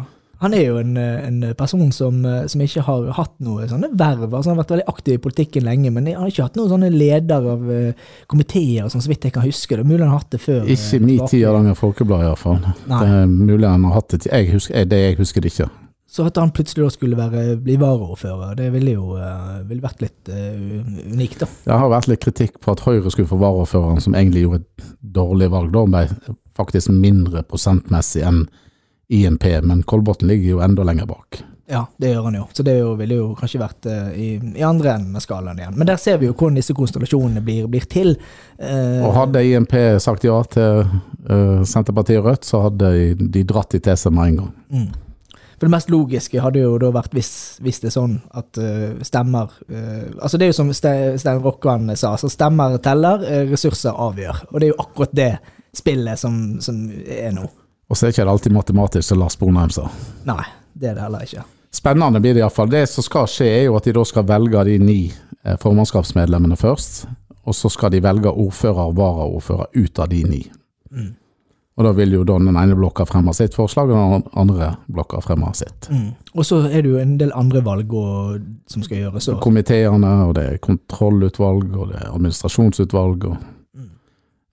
Han 0.43 0.51
er 0.57 0.65
jo 0.65 0.79
en, 0.81 0.97
eh, 0.99 1.27
en 1.27 1.43
person 1.55 1.91
som, 1.95 2.25
eh, 2.25 2.47
som 2.51 2.61
ikke 2.61 2.83
har 2.83 3.05
hatt 3.15 3.33
noe 3.45 3.63
sånne 3.69 3.87
verv. 3.95 4.25
Altså 4.27 4.51
han 4.51 4.57
har 4.57 4.63
vært 4.63 4.73
veldig 4.73 4.89
aktiv 4.91 5.13
i 5.15 5.21
politikken 5.23 5.63
lenge, 5.63 5.91
men 5.93 6.09
han 6.11 6.25
har 6.25 6.33
ikke 6.33 6.47
hatt 6.49 6.57
noen 6.59 6.73
sånne 6.73 6.89
leder 6.91 7.47
av 7.53 7.63
uh, 7.63 8.09
komiteer, 8.27 8.89
sånn, 8.91 9.03
så 9.05 9.11
vidt 9.11 9.29
jeg 9.29 9.35
kan 9.37 9.45
huske. 9.45 9.77
Det 9.77 9.85
er 9.85 9.87
mulig 9.87 10.03
han 10.03 10.11
har 10.11 10.19
hatt 10.19 10.35
det 10.35 10.41
før. 10.43 10.65
Ikke 10.67 10.99
i 10.99 11.05
min 11.05 11.23
tid 11.23 11.39
i 11.39 11.45
Hardanger 11.45 11.79
Folkeblad, 11.79 12.25
iallfall. 12.27 12.59
Det 12.89 12.99
er 13.07 13.31
mulig 13.31 13.69
han 13.69 13.87
har 13.87 13.95
hatt 14.01 14.17
det. 14.17 14.25
Jeg 14.27 14.51
husker, 14.51 14.83
det 14.91 14.99
jeg 14.99 15.17
husker 15.21 15.45
det 15.45 15.53
ikke. 15.53 15.69
Så 16.13 16.27
at 16.29 16.37
han 16.37 16.51
plutselig 16.53 16.83
da 16.85 16.93
skulle 16.93 17.17
være, 17.17 17.55
bli 17.65 17.73
varaordfører, 17.81 18.53
det 18.59 18.67
ville 18.75 18.91
jo 18.93 19.15
eh, 19.17 19.63
ville 19.65 19.81
vært 19.81 20.03
litt 20.03 20.29
uh, 20.29 20.83
unikt, 21.09 21.39
da. 21.41 21.47
Det 21.63 21.79
har 21.81 21.89
vært 21.89 22.09
litt 22.11 22.21
kritikk 22.21 22.59
på 22.61 22.75
at 22.75 22.83
Høyre 22.85 23.09
skulle 23.09 23.31
få 23.31 23.39
varaordføreren, 23.41 24.01
som 24.03 24.13
egentlig 24.13 24.43
gjorde 24.43 24.61
et 24.61 24.91
dårlig 25.15 25.47
valg. 25.49 25.71
Da 25.73 25.87
ble 25.89 26.35
faktisk 26.53 26.93
mindre 26.93 27.41
prosentmessig 27.49 28.21
enn 28.29 28.43
INP, 29.09 29.47
men 29.65 29.81
Kolbotn 29.89 30.29
ligger 30.29 30.51
jo 30.51 30.61
enda 30.61 30.85
lenger 30.85 31.09
bak. 31.09 31.41
Ja, 31.73 31.87
det 31.97 32.11
gjør 32.11 32.27
han 32.27 32.37
jo. 32.37 32.45
Så 32.53 32.63
det 32.67 32.75
jo, 32.77 32.91
ville 32.99 33.17
jo 33.17 33.27
kanskje 33.39 33.61
vært 33.63 33.87
uh, 33.89 34.11
i, 34.13 34.35
i 34.37 34.65
andre 34.67 34.93
enden 34.99 35.17
av 35.17 35.23
skalaen 35.25 35.63
igjen. 35.63 35.73
Men 35.79 35.89
der 35.89 35.97
ser 35.97 36.21
vi 36.21 36.29
jo 36.29 36.35
hvordan 36.35 36.59
disse 36.59 36.75
konstellasjonene 36.77 37.41
blir, 37.41 37.65
blir 37.71 37.87
til. 37.89 38.13
Uh, 38.61 39.01
Og 39.07 39.15
hadde 39.17 39.41
INP 39.49 39.73
sagt 40.03 40.29
ja 40.29 40.37
til 40.53 40.83
uh, 40.85 41.63
Senterpartiet 41.65 42.21
og 42.21 42.29
Rødt, 42.29 42.45
så 42.45 42.67
hadde 42.67 42.93
de 43.17 43.43
dratt 43.49 43.73
i 43.73 43.81
til 43.81 43.97
seg 43.97 44.13
med 44.13 44.35
en 44.35 44.39
gang. 44.43 44.53
Mm. 44.75 44.91
For 45.63 45.69
det 45.69 45.77
mest 45.77 45.91
logiske 45.93 46.41
hadde 46.43 46.59
jo 46.59 46.73
da 46.75 46.89
vært 46.91 47.13
hvis, 47.15 47.27
hvis 47.63 47.77
det 47.79 47.87
er 47.87 47.93
sånn 47.95 48.17
at 48.35 48.57
uh, 48.59 48.97
stemmer 49.07 49.53
uh, 49.71 50.09
Altså 50.17 50.35
det 50.35 50.43
er 50.43 50.49
jo 50.49 50.55
som 50.57 50.73
Ste- 50.75 51.13
Stein 51.21 51.39
Rokkan 51.39 51.87
sa, 51.95 52.17
så 52.19 52.27
stemmer 52.27 52.75
teller, 52.83 53.23
eh, 53.23 53.45
ressurser 53.47 53.95
avgjør. 53.95 54.41
Og 54.49 54.59
det 54.59 54.67
er 54.67 54.73
jo 54.73 54.81
akkurat 54.83 55.13
det 55.15 55.29
spillet 55.71 56.19
som, 56.19 56.59
som 56.59 56.81
er 56.91 57.31
nå. 57.31 57.47
Og 57.87 57.95
så 57.95 58.09
er 58.09 58.11
ikke 58.11 58.25
det 58.27 58.33
alltid 58.33 58.57
matematisk, 58.57 59.07
som 59.07 59.23
Lars 59.23 59.39
Bonheim 59.39 59.71
sa. 59.71 59.87
Nei, 60.27 60.43
det 60.75 60.91
er 60.91 60.99
det 60.99 61.05
heller 61.05 61.23
ikke. 61.29 61.47
Spennende 61.79 62.19
blir 62.19 62.35
det 62.35 62.43
iallfall. 62.43 62.67
Det 62.75 62.83
som 62.91 63.07
skal 63.07 63.31
skje, 63.31 63.47
er 63.61 63.65
jo 63.69 63.79
at 63.79 63.87
de 63.87 63.95
da 63.95 64.03
skal 64.11 64.27
velge 64.35 64.67
de 64.67 64.77
ni 64.83 64.99
formannskapsmedlemmene 65.63 66.59
først. 66.59 67.05
Og 67.47 67.55
så 67.55 67.71
skal 67.71 67.95
de 67.95 68.03
velge 68.03 68.35
ordfører 68.35 68.83
og 68.91 68.99
varaordfører 68.99 69.71
ut 69.79 70.03
av 70.03 70.11
de 70.11 70.25
ni. 70.27 70.43
Mm. 70.91 71.13
Og 71.73 71.87
da 71.87 71.93
vil 71.97 72.13
jo 72.13 72.25
da 72.27 72.35
den 72.37 72.53
ene 72.53 72.75
blokka 72.77 73.05
fremme 73.09 73.33
sitt 73.33 73.55
forslag, 73.57 73.89
og 73.89 74.11
den 74.13 74.27
andre 74.37 74.73
blokka 74.93 75.23
fremme 75.25 75.49
sitt. 75.57 75.89
Mm. 75.89 76.11
Og 76.35 76.45
så 76.45 76.59
er 76.67 76.83
det 76.85 76.91
jo 76.91 76.99
en 77.01 77.15
del 77.17 77.33
andre 77.33 77.63
valg 77.65 77.95
og, 77.97 78.43
som 78.69 78.85
skal 78.85 79.01
gjøres 79.01 79.31
òg. 79.33 79.39
Komiteene, 79.41 80.11
og 80.27 80.35
det 80.37 80.45
er 80.51 80.61
kontrollutvalg, 80.61 81.73
og 81.73 81.89
det 81.89 81.97
er 81.97 82.11
administrasjonsutvalg. 82.11 83.25
Og... 83.31 83.39
Mm. 83.73 83.87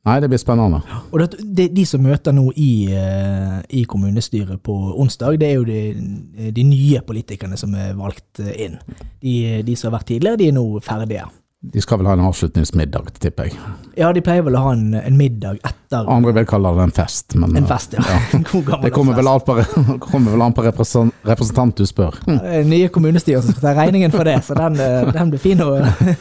Nei, 0.09 0.15
det 0.25 0.31
blir 0.33 0.41
spennende. 0.41 0.81
Og 1.11 1.21
det, 1.21 1.45
de, 1.45 1.67
de 1.77 1.85
som 1.89 2.01
møter 2.09 2.33
nå 2.37 2.47
i, 2.57 2.71
eh, 2.97 3.59
i 3.77 3.85
kommunestyret 3.85 4.63
på 4.65 4.79
onsdag, 5.05 5.37
det 5.43 5.51
er 5.51 5.61
jo 5.61 5.69
de, 5.69 6.51
de 6.57 6.65
nye 6.65 7.05
politikerne 7.05 7.61
som 7.61 7.77
er 7.77 7.93
valgt 8.01 8.41
inn. 8.55 8.81
De, 9.21 9.37
de 9.67 9.77
som 9.77 9.91
har 9.91 9.99
vært 9.99 10.15
tidligere, 10.15 10.41
de 10.41 10.49
er 10.49 10.57
nå 10.57 10.65
ferdige. 10.89 11.29
De 11.63 11.81
skal 11.81 11.99
vel 12.01 12.07
ha 12.09 12.13
en 12.17 12.23
avslutningsmiddag, 12.25 13.11
tipper 13.21 13.51
jeg. 13.51 13.59
Ja, 14.01 14.09
de 14.17 14.23
pleier 14.25 14.47
vel 14.47 14.55
å 14.57 14.63
ha 14.65 14.71
en, 14.73 14.95
en 14.97 15.17
middag 15.19 15.59
etter 15.61 16.07
Andre 16.09 16.33
vil 16.39 16.47
kalle 16.49 16.71
det 16.73 16.87
en 16.87 16.95
fest, 16.97 17.35
men 17.37 17.53
en 17.59 17.67
fest, 17.69 17.99
ja. 17.99 18.05
ja. 18.09 18.39
det 18.87 18.93
kommer 18.95 19.19
vel 19.19 19.29
på, 19.45 19.59
kommer 20.07 20.33
vel 20.33 20.45
an 20.47 20.57
på 20.57 20.65
representant, 20.65 21.13
representant 21.29 21.77
du 21.77 21.85
spør. 21.85 22.17
Er 22.33 22.65
Nye 22.65 22.89
kommunestyrer 22.95 23.45
som 23.45 23.53
skal 23.53 23.67
ta 23.67 23.75
regningen 23.77 24.15
for 24.15 24.25
det, 24.25 24.39
så 24.47 24.57
den, 24.57 24.81
eh, 24.81 25.13
den 25.13 25.35
blir 25.35 25.43
fin 25.43 25.61
å 25.61 25.69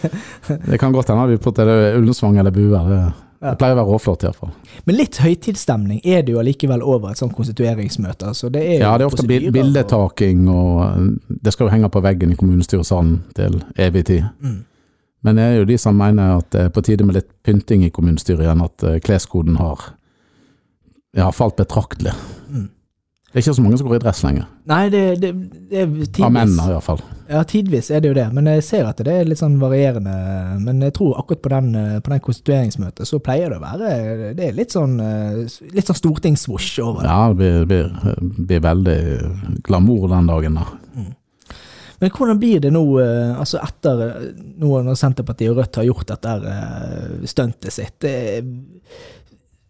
Det 0.70 0.80
kan 0.82 0.92
godt 0.92 1.14
hende 1.14 1.30
vi 1.32 1.40
til 1.40 1.72
det 1.72 1.80
Ullensvang 1.96 2.40
eller 2.42 2.52
Bue. 2.52 2.84
Det, 2.90 3.02
det 3.40 3.54
pleier 3.62 3.78
å 3.78 3.80
være 3.80 3.94
råflott, 3.94 4.26
iallfall. 4.28 4.52
Men 4.90 4.98
litt 5.00 5.22
høytidsstemning 5.24 6.02
er 6.04 6.26
det 6.28 6.36
jo 6.36 6.42
allikevel 6.42 6.84
over 6.84 7.14
et 7.14 7.22
sånt 7.22 7.38
konstitueringsmøte. 7.38 8.34
Så 8.36 8.52
det 8.52 8.66
er 8.66 8.84
Ja, 8.84 8.98
det 9.00 9.08
er 9.08 9.14
ofte 9.14 9.24
bildetaking, 9.30 10.50
og 10.52 10.82
eh, 10.90 11.38
det 11.48 11.56
skal 11.56 11.70
jo 11.70 11.78
henge 11.78 11.94
på 11.96 12.04
veggen 12.04 12.36
i 12.36 12.40
kommunestyresalen 12.42 13.22
til 13.40 13.62
evig 13.80 14.10
tid. 14.12 14.28
Mm. 14.44 14.66
Men 15.22 15.36
det 15.36 15.46
er 15.46 15.56
jo 15.60 15.68
de 15.68 15.78
som 15.82 15.98
mener 16.00 16.38
at 16.40 16.52
det 16.56 16.66
er 16.68 16.74
på 16.74 16.84
tide 16.86 17.06
med 17.08 17.18
litt 17.20 17.32
pynting 17.44 17.84
i 17.84 17.94
kommunestyret 17.94 18.46
igjen, 18.46 18.64
at 18.64 18.88
eh, 18.88 19.00
kleskoden 19.04 19.60
har 19.60 19.92
ja, 21.18 21.32
falt 21.36 21.58
betraktelig. 21.60 22.14
Mm. 22.48 22.70
Det 23.30 23.38
er 23.38 23.44
ikke 23.44 23.54
så 23.60 23.62
mange 23.62 23.78
som 23.78 23.86
går 23.86 24.00
i 24.00 24.02
dress 24.02 24.20
lenger. 24.26 24.46
Nei, 24.72 24.84
det, 24.90 25.02
det, 25.22 25.30
det 25.70 25.82
er 25.84 25.90
tidvis 25.92 26.24
Av 26.26 26.32
mennene, 26.34 26.64
iallfall. 26.72 27.04
Ja, 27.30 27.44
tidvis 27.46 27.92
er 27.94 28.02
det 28.02 28.10
jo 28.10 28.16
det, 28.18 28.26
men 28.34 28.50
jeg 28.50 28.64
ser 28.66 28.88
at 28.90 29.04
det 29.06 29.14
er 29.14 29.28
litt 29.30 29.38
sånn 29.38 29.60
varierende. 29.62 30.16
Men 30.64 30.82
jeg 30.82 30.96
tror 30.98 31.20
akkurat 31.22 31.44
på 31.44 31.52
den, 31.54 31.68
på 32.02 32.14
den 32.16 32.24
konstitueringsmøtet 32.26 33.06
så 33.06 33.20
pleier 33.22 33.54
det 33.54 33.60
å 33.60 33.62
være 33.62 34.32
Det 34.34 34.48
er 34.48 34.58
litt 34.58 34.74
sånn, 34.74 34.98
eh, 35.04 35.60
litt 35.76 35.92
sånn 35.92 36.00
stortingssvosj 36.00 36.72
over 36.88 37.06
det. 37.06 37.12
Ja, 37.12 37.30
det 37.30 37.38
blir, 37.70 37.70
blir, 37.70 38.34
blir 38.50 38.66
veldig 38.66 39.00
glamour 39.68 40.10
den 40.16 40.34
dagen 40.34 40.58
der. 40.64 40.74
Men 42.00 42.12
hvordan 42.16 42.40
blir 42.40 42.60
det 42.64 42.72
nå, 42.72 42.84
eh, 43.04 43.32
altså 43.40 43.60
etter 43.64 44.04
noe 44.60 44.82
nå 44.82 44.90
når 44.90 45.00
Senterpartiet 45.00 45.52
og 45.52 45.58
Rødt 45.60 45.80
har 45.82 45.88
gjort 45.90 46.12
dette 46.14 46.36
eh, 46.54 47.26
stuntet 47.28 47.76
sitt? 47.76 48.08
eh, 48.08 48.40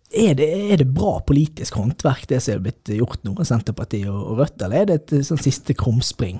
Er 0.09 0.33
det, 0.33 0.49
er 0.73 0.77
det 0.81 0.87
bra 0.89 1.19
politisk 1.21 1.75
håndverk, 1.77 2.27
det 2.29 2.39
som 2.41 2.55
er 2.55 2.63
blitt 2.65 2.89
gjort 2.89 3.23
nå 3.23 3.35
av 3.37 3.45
Senterpartiet 3.45 4.09
og 4.09 4.39
Rødt, 4.39 4.61
eller 4.65 4.81
er 4.81 4.85
det 4.89 4.99
et 5.01 5.13
eh, 5.19 5.25
sånn 5.25 5.41
siste 5.41 5.73
krumspring? 5.77 6.39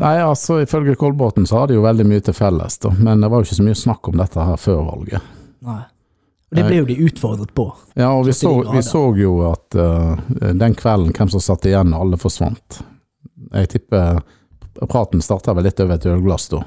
Nei, 0.00 0.14
altså 0.24 0.62
Ifølge 0.62 0.94
Kolbotn 0.96 1.44
så 1.44 1.58
har 1.60 1.68
de 1.68 1.76
jo 1.76 1.82
veldig 1.84 2.06
mye 2.08 2.22
til 2.24 2.32
felles, 2.36 2.78
da. 2.80 2.94
men 2.96 3.20
det 3.20 3.28
var 3.28 3.42
jo 3.42 3.48
ikke 3.48 3.58
så 3.58 3.66
mye 3.66 3.76
snakk 3.76 4.08
om 4.08 4.16
dette 4.22 4.46
her 4.48 4.56
før 4.60 4.86
valget. 4.86 5.34
Nei. 5.68 5.82
Og 6.52 6.56
det 6.58 6.64
ble 6.68 6.78
jo 6.82 6.86
de 6.88 6.96
utfordret 7.06 7.52
på. 7.56 7.64
Ja, 7.96 8.10
og 8.12 8.26
vi 8.26 8.32
Så 8.36 8.50
vi 8.72 8.80
så 8.84 9.02
jo 9.16 9.38
at 9.48 9.76
uh, 9.76 10.18
den 10.52 10.74
kvelden 10.76 11.14
hvem 11.16 11.30
som 11.32 11.40
satt 11.40 11.64
igjen, 11.64 11.94
alle 11.96 12.18
forsvant. 12.20 12.82
Jeg 13.54 13.70
tipper 13.72 14.20
praten 14.88 15.22
starta 15.22 15.54
vel 15.54 15.64
litt 15.68 15.80
over 15.80 15.94
et 15.98 16.06
ølglass 16.06 16.48
da. 16.52 16.62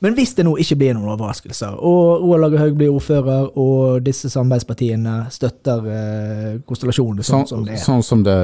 Men 0.00 0.14
hvis 0.16 0.32
det 0.38 0.46
nå 0.46 0.54
ikke 0.62 0.78
blir 0.80 0.94
noen 0.96 1.10
overraskelser, 1.12 1.74
og 1.76 2.22
Roar 2.24 2.40
Lagerhaug 2.46 2.78
blir 2.80 2.88
ordfører, 2.94 3.50
og 3.60 4.00
disse 4.06 4.30
samarbeidspartiene 4.32 5.26
støtter 5.34 5.90
eh, 5.92 6.54
konstellasjonen 6.64 7.20
sånn 7.20 7.44
Sånn, 7.44 7.48
som 7.50 7.66
det 7.68 7.74
er, 7.76 7.82
sånn 7.84 8.02
som 8.06 8.22
det 8.24 8.38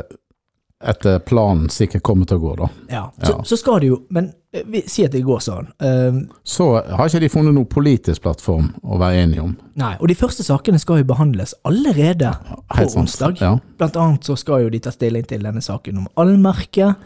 etter 0.84 1.22
planen 1.24 1.70
sikkert 1.72 2.02
kommer 2.04 2.28
til 2.28 2.36
å 2.36 2.42
gå, 2.42 2.50
da. 2.60 2.66
ja, 2.92 3.04
så, 3.24 3.30
Ja. 3.32 3.44
så 3.48 3.56
skal 3.56 3.80
det 3.80 3.88
jo 3.88 4.02
Men 4.12 4.26
eh, 4.52 4.66
vi, 4.68 4.82
si 4.86 5.06
at 5.06 5.14
det 5.16 5.22
går 5.24 5.40
sånn. 5.40 5.70
Uh, 5.80 6.18
Så 6.44 6.66
har 6.76 7.08
ikke 7.08 7.22
de 7.24 7.30
funnet 7.32 7.56
noen 7.56 7.70
politisk 7.72 8.20
plattform 8.26 8.74
å 8.84 8.98
være 9.00 9.22
enige 9.24 9.40
om. 9.46 9.56
nei, 9.80 9.94
og 9.98 10.08
de 10.12 10.14
første 10.20 10.44
sakene 10.44 10.78
skal 10.78 11.00
jo 11.00 11.08
behandles 11.08 11.54
allerede 11.64 12.34
på 12.44 12.76
Helt 12.76 12.90
sant. 12.92 13.06
onsdag. 13.06 13.40
Ja. 13.40 13.54
Blant 13.80 13.96
annet 13.96 14.28
så 14.28 14.36
skal 14.36 14.66
jo 14.66 14.68
de 14.68 14.78
ta 14.84 14.92
stilling 14.92 15.24
til 15.24 15.40
denne 15.40 15.64
saken 15.64 16.04
om 16.04 16.08
allmerket. 16.20 17.00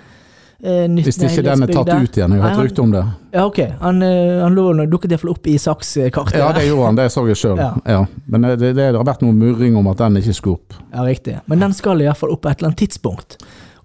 Eh, 0.62 0.84
nytt 0.92 1.06
Hvis 1.06 1.16
ikke 1.24 1.42
den 1.46 1.64
er 1.64 1.70
tatt 1.72 1.88
ut 1.88 2.16
igjen, 2.18 2.34
jeg 2.36 2.42
har 2.42 2.52
hørt 2.52 2.66
rykte 2.66 2.82
om 2.82 2.90
det. 2.92 3.04
Ja, 3.32 3.46
ok. 3.46 3.60
Han, 3.80 4.02
eh, 4.04 4.42
han 4.42 4.56
lå, 4.58 4.66
dukket 4.92 5.14
iallfall 5.14 5.32
opp 5.32 5.48
i 5.48 5.56
sakskartet. 5.56 6.36
Ja, 6.36 6.50
det 6.52 6.66
gjorde 6.66 6.90
han, 6.90 6.98
det 7.00 7.06
så 7.14 7.24
jeg 7.30 7.40
sjøl. 7.40 7.56
Ja. 7.56 7.70
Ja. 7.88 8.02
Men 8.28 8.44
det, 8.44 8.58
det, 8.60 8.74
det 8.76 8.90
har 8.92 9.08
vært 9.08 9.24
noe 9.24 9.32
murring 9.32 9.78
om 9.80 9.88
at 9.88 10.02
den 10.02 10.20
ikke 10.20 10.36
skulle 10.36 10.60
opp. 10.60 10.76
Ja, 10.92 11.06
riktig. 11.08 11.38
Men 11.48 11.64
den 11.64 11.76
skal 11.76 12.04
iallfall 12.04 12.34
opp 12.36 12.44
på 12.44 12.52
et 12.52 12.60
eller 12.60 12.74
annet 12.74 12.82
tidspunkt. 12.84 13.38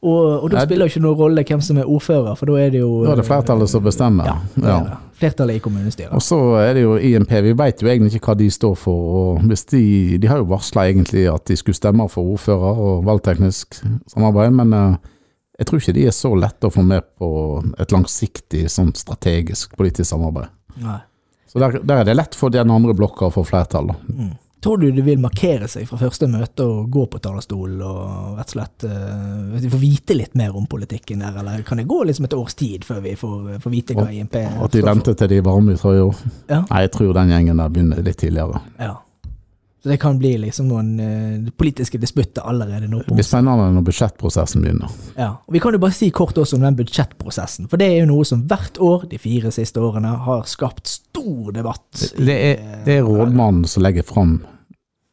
Og, 0.06 0.44
og 0.44 0.52
da 0.52 0.62
spiller 0.68 0.86
det 0.86 0.94
ikke 0.94 1.02
noen 1.02 1.18
rolle 1.18 1.44
hvem 1.48 1.64
som 1.66 1.80
er 1.82 1.88
ordfører, 1.90 2.36
for 2.38 2.52
da 2.52 2.60
er 2.62 2.76
det 2.76 2.84
jo 2.84 2.92
Da 3.08 3.16
er 3.16 3.22
det 3.24 3.26
flertallet 3.26 3.72
som 3.72 3.86
bestemmer. 3.88 4.28
Ja, 4.28 4.36
det 4.60 4.74
er. 4.76 4.92
Flertallet 5.16 5.58
i 5.58 5.64
kommunestyret. 5.64 6.12
Og 6.14 6.22
så 6.22 6.38
er 6.60 6.76
det 6.76 6.84
jo 6.84 6.98
INP, 7.00 7.32
vi 7.48 7.56
vet 7.58 7.82
jo 7.82 7.90
egentlig 7.90 8.20
ikke 8.20 8.34
hva 8.34 8.38
de 8.44 8.52
står 8.52 8.76
for. 8.78 9.16
og 9.40 9.56
De, 9.72 9.84
de 10.20 10.30
har 10.30 10.44
jo 10.44 10.52
varsla 10.52 10.90
egentlig 10.92 11.26
at 11.32 11.48
de 11.48 11.56
skulle 11.58 11.80
stemme 11.80 12.06
for 12.12 12.36
ordfører 12.36 12.84
og 12.86 13.06
valgteknisk 13.08 13.80
samarbeid, 14.12 14.54
men 14.60 14.76
eh, 14.76 15.14
jeg 15.58 15.68
tror 15.68 15.82
ikke 15.82 15.96
de 15.96 16.08
er 16.10 16.16
så 16.16 16.32
lette 16.36 16.68
å 16.68 16.74
få 16.74 16.84
med 16.84 17.06
på 17.20 17.30
et 17.80 17.94
langsiktig, 17.96 18.66
sånn 18.72 18.92
strategisk 18.98 19.76
politisk 19.80 20.10
samarbeid. 20.10 20.52
Nei. 20.84 21.00
Så 21.48 21.62
der, 21.64 21.78
der 21.88 22.02
er 22.02 22.10
det 22.10 22.18
lett 22.18 22.36
for 22.36 22.52
den 22.52 22.72
andre 22.72 22.96
blokka 22.98 23.30
å 23.30 23.32
få 23.32 23.46
flertall. 23.48 23.94
Mm. 24.10 24.34
Tror 24.66 24.82
du 24.82 24.88
de 24.92 25.04
vil 25.06 25.20
markere 25.22 25.68
seg 25.70 25.86
fra 25.86 26.00
første 26.00 26.26
møte 26.28 26.66
og 26.66 26.90
gå 26.92 27.04
på 27.14 27.20
talerstolen 27.22 27.84
og 27.86 28.40
rett 28.40 28.50
og 28.50 28.56
slett 28.56 28.86
uh, 28.90 29.68
få 29.70 29.80
vite 29.80 30.18
litt 30.18 30.34
mer 30.36 30.58
om 30.58 30.66
politikken 30.68 31.22
der, 31.22 31.38
eller 31.38 31.62
kan 31.68 31.78
det 31.80 31.86
gå 31.88 32.00
liksom 32.10 32.26
et 32.26 32.34
års 32.34 32.58
tid 32.58 32.84
før 32.84 33.04
vi 33.06 33.14
får, 33.20 33.60
får 33.62 33.72
vite 33.76 33.96
hva 33.96 34.08
INP 34.10 34.40
At 34.42 34.74
de 34.74 34.82
venter 34.84 35.16
til 35.22 35.32
de 35.32 35.40
varme 35.46 35.78
i 35.78 35.80
trøya. 35.80 36.10
Ja. 36.50 36.64
Nei, 36.66 36.82
jeg 36.88 36.96
tror 36.98 37.14
den 37.16 37.36
gjengen 37.36 37.62
der 37.62 37.76
begynner 37.78 38.02
litt 38.10 38.20
tidligere. 38.24 38.64
Ja. 38.82 38.96
Så 39.86 39.90
det 39.90 39.98
kan 40.02 40.18
bli 40.18 40.32
liksom 40.42 40.66
noen 40.66 40.88
uh, 40.98 41.50
politiske 41.54 42.00
disputter 42.02 42.42
allerede 42.42 42.88
nå 42.90 43.04
Det 43.06 43.14
blir 43.14 43.26
spennende 43.28 43.68
når 43.76 43.84
budsjettprosessen 43.86 44.64
begynner. 44.64 44.96
Ja. 45.14 45.28
Og 45.46 45.54
vi 45.54 45.60
kan 45.62 45.78
jo 45.78 45.80
bare 45.84 45.94
si 45.94 46.10
kort 46.10 46.40
også 46.42 46.58
om 46.58 46.66
den 46.66 46.80
budsjettprosessen, 46.80 47.68
for 47.70 47.78
det 47.78 47.92
er 47.92 48.00
jo 48.00 48.08
noe 48.10 48.26
som 48.26 48.42
hvert 48.50 48.80
år 48.82 49.06
de 49.12 49.20
fire 49.22 49.52
siste 49.54 49.84
årene 49.86 50.16
har 50.26 50.42
skapt 50.50 50.90
stor 50.90 51.54
debatt. 51.54 51.86
Det, 52.02 52.18
Det 52.18 52.40
er, 52.48 52.66
det 52.88 52.96
er 52.96 53.04
eh, 53.04 53.12
rådmannen 53.12 53.70
som 53.70 53.86
legger 53.86 54.10
fram 54.10 54.40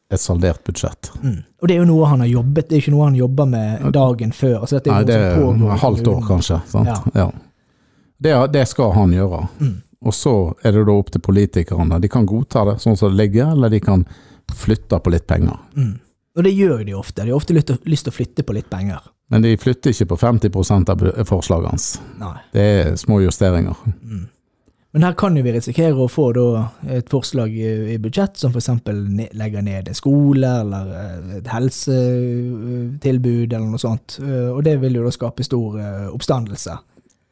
et 0.09 0.25
saldert 0.25 0.65
budsjett. 0.65 1.11
Mm. 1.21 1.37
Og 1.61 1.69
det 1.69 1.77
er 1.77 1.83
jo 1.83 1.87
noe 1.93 2.09
han 2.09 2.25
har 2.25 2.33
jobbet 2.33 2.69
Det 2.69 2.79
er 2.79 2.83
ikke 2.87 2.95
noe 2.97 3.11
han 3.11 3.21
jobber 3.21 3.53
med 3.53 3.87
dagen 3.93 4.33
før. 4.33 4.57
Altså 4.63 4.79
dette 4.79 4.89
er 4.89 4.97
Nei, 4.97 5.05
det 5.13 5.21
er 5.21 5.37
pågår 5.37 5.77
et 5.77 5.85
halvt 5.85 6.13
år, 6.15 6.19
kanskje. 6.33 6.61
Ja. 6.73 6.99
Ja. 7.13 7.29
Det, 8.17 8.35
det 8.57 8.67
skal 8.73 8.97
han 8.97 9.13
gjøre. 9.13 9.45
Mm. 9.61 9.73
Og 10.01 10.13
så 10.17 10.37
er 10.65 10.73
det 10.73 10.89
da 10.89 10.99
opp 10.99 11.13
til 11.13 11.21
politikerne. 11.29 12.01
De 12.01 12.09
kan 12.11 12.25
godta 12.25 12.65
det 12.73 12.79
sånn 12.81 12.97
som 12.97 13.13
det 13.13 13.21
ligger, 13.21 13.53
eller 13.53 13.69
de 13.69 13.85
kan 13.85 14.09
flytte 14.51 14.99
på 14.99 15.09
litt 15.13 15.27
penger. 15.27 15.57
Mm. 15.77 15.99
Og 16.37 16.43
det 16.43 16.53
gjør 16.57 16.85
de 16.85 16.93
ofte. 16.97 17.21
De 17.21 17.29
har 17.29 17.37
ofte 17.37 17.53
lyst 17.53 17.67
til, 17.69 18.09
å 18.09 18.15
flytte 18.15 18.43
på 18.43 18.53
litt 18.57 18.69
penger. 18.69 18.99
Men 19.31 19.41
de 19.45 19.57
flytter 19.57 19.89
ikke 19.93 20.05
på 20.11 20.17
50% 20.21 20.89
av 20.89 21.03
forslagene 21.29 21.69
hans. 21.73 22.01
Nei. 22.19 22.37
Det 22.53 22.61
er 22.61 22.95
små 22.99 23.21
justeringer. 23.23 23.75
Mm. 24.01 24.27
Men 24.93 25.03
her 25.07 25.15
kan 25.17 25.37
jo 25.37 25.41
vi 25.41 25.51
risikere 25.55 25.97
å 25.97 26.05
få 26.11 26.27
et 26.93 27.07
forslag 27.09 27.49
i, 27.57 27.97
budsjett 28.01 28.37
som 28.37 28.51
f.eks. 28.53 28.69
Legger 29.33 29.61
ned 29.65 29.87
en 29.89 29.97
skole 29.97 30.49
eller 30.61 30.91
eh, 30.99 31.37
et 31.39 31.47
helsetilbud 31.49 33.55
eller 33.55 33.71
noe 33.71 33.81
sånt. 33.81 34.19
Eh, 34.21 34.51
Og 34.53 34.61
det 34.65 34.75
vil 34.83 34.99
jo 34.99 35.05
da 35.07 35.11
skape 35.15 35.45
stor 35.45 35.79
eh, 35.81 36.07
oppstandelse. 36.13 36.77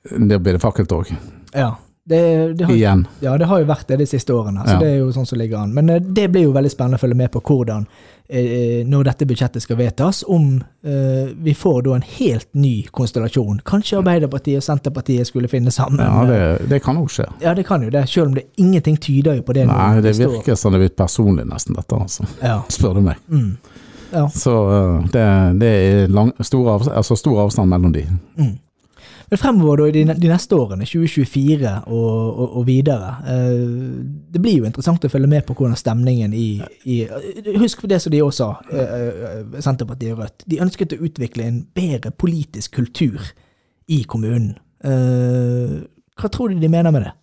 Det 0.09 0.39
blir 0.41 0.57
det 0.57 0.63
fakkeltog. 0.63 1.05
Ja. 1.53 1.75
Det, 2.11 2.21
det 2.59 2.65
har, 2.67 2.73
Igjen. 2.75 3.03
ja, 3.23 3.33
det 3.39 3.47
har 3.47 3.61
jo 3.63 3.67
vært 3.69 3.87
det 3.93 3.97
de 4.01 4.07
siste 4.09 4.33
årene, 4.35 4.65
så 4.67 4.73
Ja. 4.75 4.79
det 4.83 4.87
er 4.93 4.97
jo 4.99 5.11
sånn 5.15 5.27
som 5.29 5.39
ligger 5.39 5.61
an. 5.63 5.73
Men 5.73 5.89
eh, 5.93 5.99
det 6.03 6.27
blir 6.33 6.43
jo 6.49 6.51
veldig 6.55 6.71
spennende 6.73 6.97
å 6.99 7.03
følge 7.03 7.15
med 7.21 7.31
på 7.31 7.39
hvordan, 7.47 7.85
eh, 8.27 8.81
når 8.87 9.03
dette 9.07 9.27
budsjettet 9.29 9.63
skal 9.63 9.77
vedtas, 9.79 10.19
om 10.27 10.57
eh, 10.83 11.29
vi 11.39 11.53
får 11.55 11.83
da 11.85 11.93
en 11.95 12.03
helt 12.17 12.47
ny 12.53 12.73
konstellasjon. 12.91 13.61
Kanskje 13.63 14.01
Arbeiderpartiet 14.01 14.59
og 14.59 14.65
Senterpartiet 14.67 15.29
skulle 15.29 15.47
finne 15.51 15.71
sammen. 15.71 16.03
Ja, 16.03 16.25
det, 16.27 16.69
det 16.69 16.81
kan 16.83 16.99
òg 16.99 17.07
skje. 17.15 17.29
Ja, 17.43 17.53
det 17.55 17.63
kan 17.69 17.85
jo 17.85 17.89
det, 17.93 18.03
selv 18.11 18.27
om 18.27 18.35
det 18.35 18.43
ingenting 18.59 18.97
tyder 18.99 19.39
jo 19.39 19.45
på 19.47 19.55
det. 19.55 19.67
Nei, 19.71 20.01
det 20.03 20.17
virker 20.19 20.55
som 20.59 20.75
det 20.75 20.81
er 20.81 20.87
blitt 20.89 20.97
personlig, 20.99 21.45
nesten, 21.47 21.77
dette, 21.79 21.95
altså. 21.95 22.27
Ja. 22.43 22.59
Spør 22.75 22.99
du 22.99 23.05
meg. 23.07 23.21
Mm. 23.31 23.55
Ja. 24.11 24.25
Så 24.35 24.51
det, 25.13 25.23
det 25.61 25.69
er 25.71 26.11
lang, 26.11 26.33
stor, 26.43 26.73
avstand, 26.73 26.97
altså 26.99 27.15
stor 27.15 27.45
avstand 27.45 27.71
mellom 27.71 27.93
de. 27.95 28.03
Mm. 28.35 28.57
Men 29.31 29.39
fremover 29.39 29.77
da, 29.79 29.85
i 29.87 30.03
de, 30.03 30.27
neste 30.27 30.57
årene, 30.59 30.83
2024 30.83 31.69
og, 31.87 32.15
og, 32.43 32.57
og 32.59 32.65
videre, 32.67 33.13
eh, 33.31 33.61
det 34.27 34.41
blir 34.43 34.57
jo 34.59 34.67
interessant 34.67 35.07
å 35.07 35.11
følge 35.13 35.29
med 35.31 35.45
på 35.47 35.55
hvordan 35.55 35.79
stemningen 35.79 36.35
i, 36.35 36.49
i 36.91 36.97
Husk 37.61 37.85
det 37.87 38.01
som 38.03 38.11
de 38.11 38.19
også 38.25 38.43
sa, 38.43 38.75
eh, 38.75 38.91
eh, 39.29 39.55
Senterpartiet 39.63 40.17
og 40.17 40.25
Rødt. 40.25 40.43
De 40.51 40.59
ønsket 40.67 40.97
å 40.97 40.99
utvikle 41.07 41.47
en 41.47 41.63
bedre 41.79 42.11
politisk 42.11 42.75
kultur 42.81 43.31
i 43.87 44.03
kommunen. 44.03 44.57
Eh, 44.83 45.79
hva 46.19 46.35
tror 46.35 46.51
du 46.51 46.59
de 46.59 46.75
mener 46.75 46.91
med 46.91 47.07
det? 47.07 47.15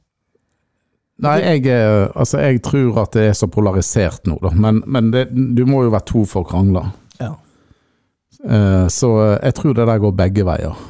Nei, 1.29 1.38
jeg, 1.43 1.67
eh, 1.77 2.09
altså, 2.15 2.41
jeg 2.41 2.65
tror 2.65 3.03
at 3.05 3.21
det 3.21 3.29
er 3.35 3.37
så 3.37 3.53
polarisert 3.53 4.25
nå, 4.31 4.41
da. 4.49 4.57
Men, 4.57 4.81
men 4.88 5.12
det, 5.12 5.29
du 5.35 5.67
må 5.69 5.85
jo 5.85 5.93
være 5.93 6.09
to 6.09 6.25
for 6.31 6.47
å 6.47 6.49
krangle. 6.57 6.88
Ja. 7.21 7.35
Eh, 8.49 8.87
så 8.97 9.11
jeg 9.43 9.61
tror 9.61 9.77
det 9.77 9.93
der 9.93 10.09
går 10.09 10.23
begge 10.25 10.49
veier. 10.49 10.87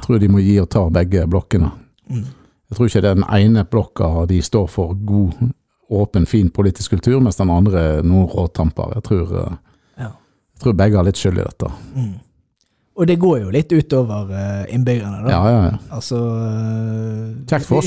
Jeg 0.00 0.06
tror 0.06 0.20
de 0.22 0.28
må 0.32 0.40
gi 0.40 0.54
og 0.62 0.68
ta 0.72 0.86
begge 0.88 1.26
blokkene. 1.28 1.68
Mm. 2.08 2.24
Jeg 2.70 2.76
tror 2.78 2.86
ikke 2.88 3.02
den 3.04 3.24
ene 3.36 3.64
blokka 3.68 4.08
de 4.30 4.38
står 4.42 4.66
for 4.70 4.94
god, 4.94 5.34
åpen, 5.90 6.24
fin 6.26 6.48
politisk 6.54 6.94
kultur, 6.94 7.18
mens 7.20 7.36
den 7.36 7.50
andre 7.50 8.00
noen 8.06 8.28
råtamper. 8.30 8.94
Jeg 8.96 9.02
tror, 9.04 9.32
eh, 9.36 9.56
Ja. 9.98 10.10
jeg 10.54 10.62
tror 10.62 10.72
begge 10.78 10.96
har 10.96 11.04
litt 11.04 11.16
skyld 11.18 11.38
i 11.38 11.44
dette. 11.44 11.70
Mm. 11.94 12.14
Og 12.98 13.06
det 13.06 13.14
går 13.22 13.36
jo 13.44 13.50
litt 13.54 13.70
utover 13.70 14.32
eh, 14.34 14.74
innbyggerne, 14.74 15.22
da. 15.22 15.30
Ja, 15.30 15.40
ja, 15.46 15.58
ja. 15.70 15.76
Altså 15.94 16.18
eh, 16.42 17.28
Kjekt 17.46 17.68
for, 17.68 17.78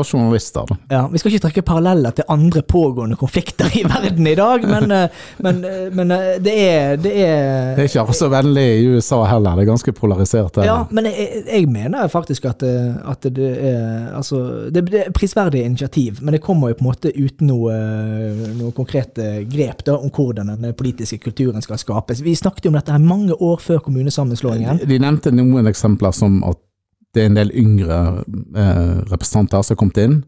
oss 0.00 0.14
journalister, 0.14 0.64
da. 0.70 0.76
Ja, 0.88 1.02
Vi 1.12 1.20
skal 1.20 1.34
ikke 1.34 1.42
trekke 1.44 1.64
paralleller 1.68 2.14
til 2.16 2.24
andre 2.32 2.62
pågående 2.64 3.18
konflikter 3.20 3.68
i 3.76 3.82
verden 3.84 4.26
i 4.26 4.32
dag, 4.38 4.64
men, 4.64 4.94
eh, 4.96 5.20
men, 5.44 5.60
men 5.92 6.14
det 6.42 6.54
er 6.56 6.96
Det 6.96 7.12
er, 7.12 7.74
Det 7.76 7.84
er 7.84 7.90
ikke 7.90 8.16
så 8.16 8.30
vennlig 8.32 8.64
i 8.80 8.86
USA 8.94 9.20
heller, 9.28 9.58
det 9.58 9.66
er 9.66 9.70
ganske 9.74 9.94
polarisert. 9.94 10.56
der. 10.56 10.70
Ja, 10.70 10.78
men 10.90 11.10
jeg, 11.10 11.44
jeg 11.44 11.68
mener 11.68 12.08
faktisk 12.08 12.48
at, 12.48 12.64
at 12.64 13.28
det 13.28 13.52
er 13.60 14.08
Altså, 14.14 14.70
det, 14.72 14.86
det 14.88 15.00
er 15.04 15.12
prisverdig 15.14 15.64
initiativ, 15.66 16.18
men 16.22 16.34
det 16.34 16.42
kommer 16.42 16.72
jo 16.72 16.78
på 16.78 16.84
en 16.84 16.88
måte 16.88 17.12
uten 17.12 17.50
noe, 17.50 17.76
noe 18.56 18.72
konkrete 18.72 19.44
grep 19.50 19.84
da, 19.84 19.98
om 19.98 20.10
hvordan 20.14 20.54
den 20.54 20.74
politiske 20.78 21.18
kulturen 21.22 21.62
skal 21.62 21.78
skapes. 21.80 22.22
Vi 22.24 22.34
snakket 22.38 22.66
jo 22.66 22.72
om 22.72 22.78
dette 22.78 22.94
her 22.94 23.02
mange 23.02 23.36
år 23.36 23.60
før 23.62 23.82
kommunesammenslåingen. 24.14 24.88
De 24.88 24.98
nevnte 24.98 25.32
noen 25.32 25.66
eksempler 25.66 26.12
som 26.12 26.42
at 26.44 26.60
det 27.14 27.22
er 27.22 27.30
en 27.30 27.36
del 27.38 27.52
yngre 27.54 27.98
eh, 28.56 29.02
representanter 29.10 29.62
som 29.62 29.74
har 29.74 29.78
kommet 29.78 30.00
inn, 30.02 30.22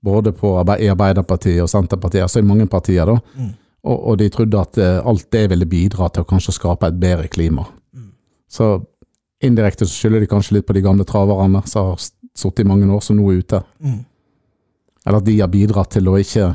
både 0.00 0.32
på, 0.32 0.54
i 0.80 0.88
Arbeiderpartiet 0.88 1.62
og 1.62 1.68
Senterpartiet, 1.68 2.22
altså 2.24 2.40
i 2.40 2.46
mange 2.46 2.66
partier, 2.66 3.04
da. 3.06 3.18
Mm. 3.36 3.50
Og, 3.84 3.98
og 4.08 4.16
de 4.20 4.28
trodde 4.32 4.60
at 4.60 4.78
eh, 4.78 5.00
alt 5.04 5.28
det 5.32 5.50
ville 5.50 5.68
bidra 5.68 6.08
til 6.08 6.24
å 6.24 6.28
kanskje 6.28 6.56
skape 6.56 6.88
et 6.88 7.00
bedre 7.00 7.28
klima. 7.28 7.66
Mm. 7.92 8.12
Så 8.48 8.70
indirekte 9.44 9.86
så 9.88 9.92
skylder 9.92 10.24
de 10.24 10.30
kanskje 10.30 10.58
litt 10.58 10.68
på 10.68 10.76
de 10.76 10.84
gamle 10.84 11.04
traverne 11.08 11.62
som 11.68 11.92
har 11.92 12.00
sittet 12.00 12.64
i 12.64 12.68
mange 12.68 12.88
år, 12.88 13.04
som 13.04 13.20
nå 13.20 13.28
er 13.28 13.44
ute. 13.44 13.60
Mm. 13.80 14.00
Eller 15.06 15.20
at 15.20 15.28
de 15.28 15.38
har 15.40 15.52
bidratt 15.52 15.92
til 15.96 16.08
å 16.08 16.16
ikke 16.20 16.54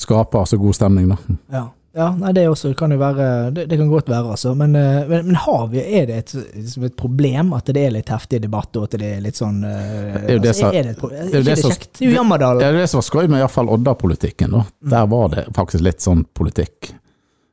skape 0.00 0.44
så 0.48 0.58
god 0.60 0.76
stemning, 0.76 1.12
da. 1.12 1.38
Ja. 1.52 1.66
Ja, 1.94 2.06
nei, 2.16 2.30
det 2.32 2.46
også 2.48 2.70
kan 2.78 2.90
jo 2.94 2.96
være 2.96 3.24
Det, 3.52 3.66
det 3.68 3.76
kan 3.78 3.88
godt 3.90 4.08
være, 4.08 4.30
altså. 4.32 4.54
Men, 4.56 4.74
eh, 4.76 5.02
men, 5.08 5.26
men 5.26 5.34
har 5.36 5.66
vi, 5.68 5.82
er 5.98 6.06
det 6.08 6.16
et, 6.22 6.32
liksom 6.56 6.84
et 6.88 6.96
problem 6.96 7.52
at 7.52 7.66
det 7.68 7.82
er 7.86 7.90
litt 7.92 8.08
heftig 8.08 8.40
debatt, 8.42 8.76
og 8.80 8.86
at 8.88 8.96
det 9.02 9.10
er 9.18 9.20
litt 9.26 9.36
sånn 9.36 9.60
eh, 9.64 10.16
Det 10.16 10.22
er 10.24 10.38
jo 10.38 10.42
det 10.46 10.52
altså, 10.54 10.70
er 10.72 10.82
det, 10.88 10.94
et 10.96 10.98
pro- 11.02 11.10
er 11.12 11.20
jo 11.20 11.28
ikke 11.28 11.42
det 11.42 11.44
det 11.50 11.58
som- 11.60 11.70
kjekt? 11.76 11.92
Det 11.98 12.06
er 12.06 12.10
jo 12.10 12.16
Jammerdal. 12.16 12.62
Ja, 12.62 12.70
det 12.72 12.78
er 12.78 12.80
det 12.86 12.88
som 12.94 13.02
var 13.02 13.08
skøy 13.10 13.28
med 13.28 13.42
iallfall 13.42 13.68
Odda-politikken. 13.76 14.50
da. 14.56 14.64
Mm. 14.82 14.90
Der 14.96 15.06
var 15.12 15.28
det 15.36 15.46
faktisk 15.54 15.84
litt 15.84 16.00
sånn 16.00 16.24
politikk. 16.34 16.92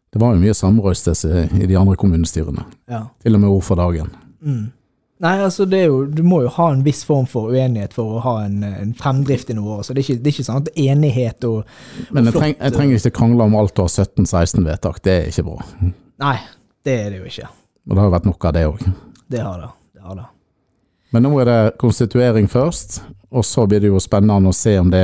Det 0.09 0.19
var 0.23 0.33
jo 0.33 0.39
mye 0.41 0.55
samrøystes 0.57 1.25
i 1.29 1.43
i 1.63 1.67
de 1.69 1.75
andre 1.77 1.95
kommunestyrene. 1.99 2.63
Ja. 2.89 3.03
Til 3.21 3.35
og 3.35 3.41
med 3.43 3.49
ord 3.51 3.63
for 3.67 3.75
dagen. 3.77 4.07
Mm. 4.41 4.71
Nei, 5.19 5.33
altså 5.43 5.65
det 5.67 5.81
er 5.83 5.89
jo, 5.89 6.03
du 6.07 6.21
må 6.23 6.37
jo 6.45 6.51
ha 6.55 6.69
en 6.71 6.83
viss 6.85 7.01
form 7.03 7.25
for 7.27 7.51
uenighet 7.51 7.91
for 7.95 8.15
å 8.15 8.21
ha 8.23 8.33
en, 8.45 8.61
en 8.63 8.93
fremdrift 8.95 9.49
i 9.51 9.55
noe. 9.57 9.81
Så 9.83 9.91
det 9.91 10.05
er 10.05 10.05
ikke, 10.05 10.21
det 10.23 10.31
er 10.31 10.35
ikke 10.37 10.45
sånn 10.47 10.61
at 10.61 10.69
enighet 10.79 11.47
og 11.49 11.57
Men 12.15 12.29
jeg, 12.29 12.31
Flott, 12.31 12.39
treng, 12.39 12.55
jeg 12.55 12.75
trenger 12.77 13.01
ikke 13.01 13.15
krangle 13.17 13.47
om 13.49 13.57
alt 13.59 13.81
og 13.83 13.89
17-16 13.91 14.63
vedtak. 14.69 15.01
Det 15.03 15.15
er 15.17 15.27
ikke 15.27 15.45
bra. 15.49 15.67
Nei, 16.23 16.35
det 16.87 16.95
er 17.01 17.09
det 17.11 17.19
jo 17.19 17.31
ikke. 17.33 17.49
Og 17.89 17.95
det 17.95 17.99
har 17.99 18.07
jo 18.07 18.13
vært 18.15 18.29
nok 18.29 18.47
av 18.47 18.55
det 18.55 18.63
òg. 18.69 18.85
Det 19.29 19.43
har 19.43 19.59
det. 19.65 19.71
det, 19.97 20.03
har 20.07 20.19
det. 20.21 20.27
Men 21.11 21.27
nå 21.27 21.33
er 21.41 21.51
det 21.51 21.59
konstituering 21.83 22.47
først, 22.51 23.01
og 23.29 23.45
så 23.45 23.67
blir 23.67 23.83
det 23.83 23.91
jo 23.91 23.99
spennende 23.99 24.53
å 24.53 24.55
se 24.55 24.77
om 24.79 24.93
det 24.93 25.03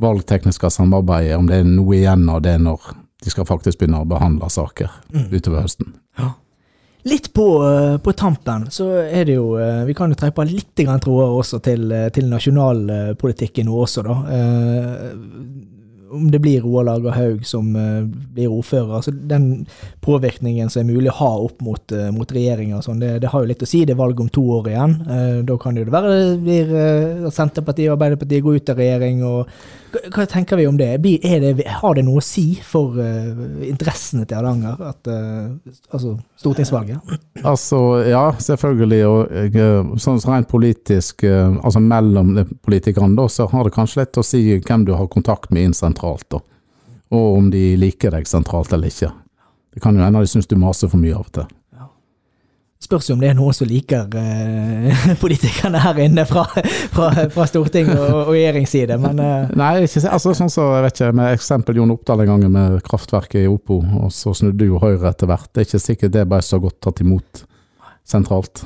valgtekniske 0.00 0.70
samarbeidet, 0.72 1.36
om 1.36 1.48
det 1.50 1.60
er 1.60 1.68
noe 1.68 1.96
igjen 1.98 2.24
av 2.32 2.40
det 2.44 2.56
når 2.62 2.88
de 3.24 3.32
skal 3.32 3.48
faktisk 3.48 3.80
begynne 3.80 4.00
å 4.00 4.08
behandle 4.08 4.48
saker 4.52 4.92
utover 5.32 5.64
høsten. 5.64 5.92
Litt 7.06 7.32
på, 7.32 7.46
eh, 7.64 7.98
på 7.98 8.12
tampen 8.12 8.66
så 8.70 8.88
er 8.98 9.28
det 9.28 9.36
jo 9.36 9.54
eh, 9.62 9.84
Vi 9.86 9.94
kan 9.94 10.10
jo 10.10 10.18
trekke 10.18 10.34
på 10.40 10.46
litt 10.48 10.72
tråder 10.74 11.36
også 11.38 11.60
til, 11.62 11.86
eh, 11.92 12.08
til 12.10 12.26
nasjonalpolitikken 12.32 13.68
nå 13.68 13.76
også, 13.84 14.02
da. 14.02 14.16
Om 16.16 16.30
det 16.30 16.40
blir 16.40 16.62
Roar 16.62 16.86
Lager 16.86 17.14
Haug 17.14 17.46
som 17.46 17.72
blir 17.74 18.48
ordfører. 18.48 18.94
altså 18.96 19.10
Den 19.10 19.66
påvirkningen 20.00 20.70
som 20.70 20.80
er 20.82 20.94
mulig 20.94 21.10
å 21.10 21.18
ha 21.18 21.30
opp 21.44 21.60
mot, 21.60 21.92
mot 22.14 22.30
regjeringa, 22.32 22.78
sånn, 22.82 23.00
det, 23.02 23.18
det 23.20 23.30
har 23.32 23.42
jo 23.42 23.50
litt 23.50 23.62
å 23.62 23.68
si. 23.68 23.84
Det 23.84 23.96
er 23.96 23.98
valg 23.98 24.20
om 24.22 24.30
to 24.30 24.44
år 24.54 24.70
igjen. 24.70 24.94
Da 25.44 25.56
kan 25.58 25.74
det 25.74 25.82
jo 25.84 25.90
være 25.92 26.14
at 27.26 27.34
Senterpartiet 27.34 27.90
og 27.90 27.96
Arbeiderpartiet 27.96 28.46
går 28.46 28.62
ut 28.62 28.70
av 28.70 28.80
regjering. 28.80 29.24
og 29.26 29.50
hva, 29.92 30.26
tenker 30.26 30.56
vi 30.56 30.66
om 30.66 30.76
det? 30.76 30.88
Det? 30.98 31.66
Har 31.80 31.94
det 31.96 32.04
noe 32.06 32.20
å 32.20 32.24
si 32.24 32.58
for 32.64 32.96
uh, 32.98 33.62
interessene 33.66 34.26
til 34.26 34.38
Hardanger? 34.38 34.80
Eh, 35.06 35.74
altså 35.90 36.14
stortingsvalget? 36.40 37.14
Altså, 37.42 37.80
ja, 38.08 38.24
selvfølgelig. 38.42 39.00
Og 39.08 39.36
eh, 39.46 39.92
sånn 40.02 40.20
rent 40.26 40.50
politisk, 40.50 41.24
eh, 41.28 41.58
altså 41.62 41.82
mellom 41.82 42.34
politikerne, 42.66 43.16
da, 43.18 43.28
så 43.30 43.48
har 43.52 43.66
det 43.66 43.74
kanskje 43.76 44.02
litt 44.02 44.20
å 44.20 44.26
si 44.26 44.42
hvem 44.56 44.86
du 44.88 44.94
har 44.96 45.10
kontakt 45.12 45.52
med 45.54 45.70
inn 45.70 45.76
sentralt, 45.76 46.26
da. 46.32 46.42
Og 47.14 47.38
om 47.38 47.52
de 47.52 47.68
liker 47.78 48.14
deg 48.16 48.26
sentralt 48.28 48.72
eller 48.74 48.90
ikke. 48.90 49.12
Det 49.76 49.82
kan 49.84 49.96
jo 49.96 50.02
hende 50.02 50.24
de 50.24 50.30
syns 50.30 50.48
du 50.50 50.56
maser 50.58 50.90
for 50.90 51.00
mye 51.00 51.14
av 51.14 51.26
og 51.28 51.32
til. 51.38 51.55
Spørs 52.86 53.08
om 53.10 53.18
det 53.22 53.32
er 53.32 53.34
noen 53.34 53.54
som 53.56 53.66
liker 53.66 54.12
eh, 54.20 55.06
politikerne 55.22 55.80
her 55.82 55.98
inne 56.04 56.22
fra, 56.28 56.44
fra, 56.94 57.08
fra 57.34 57.46
storting 57.50 57.90
og 57.90 58.30
regjeringsside, 58.30 58.98
men 59.02 59.22
eh, 59.22 59.54
Nei, 59.58 59.72
ikke, 59.88 60.04
altså 60.12 60.34
sånn 60.38 60.52
så, 60.52 60.68
jeg 60.76 60.86
vet 60.86 61.00
ikke, 61.00 61.16
med 61.18 61.34
eksempel 61.34 61.80
Jon 61.80 61.94
Oppdal 61.96 62.22
en 62.22 62.30
gang 62.30 62.46
med 62.52 62.78
kraftverket 62.86 63.42
i 63.42 63.50
Opo, 63.50 63.80
og 64.04 64.14
så 64.14 64.34
snudde 64.36 64.68
jo 64.68 64.78
Høyre 64.82 65.10
etter 65.10 65.30
hvert. 65.30 65.50
Det 65.50 65.64
er 65.64 65.68
ikke 65.70 65.82
sikkert 65.82 66.14
det 66.14 66.26
ble 66.30 66.42
så 66.44 66.60
godt 66.62 66.78
tatt 66.86 67.02
imot 67.02 67.42
sentralt. 68.06 68.62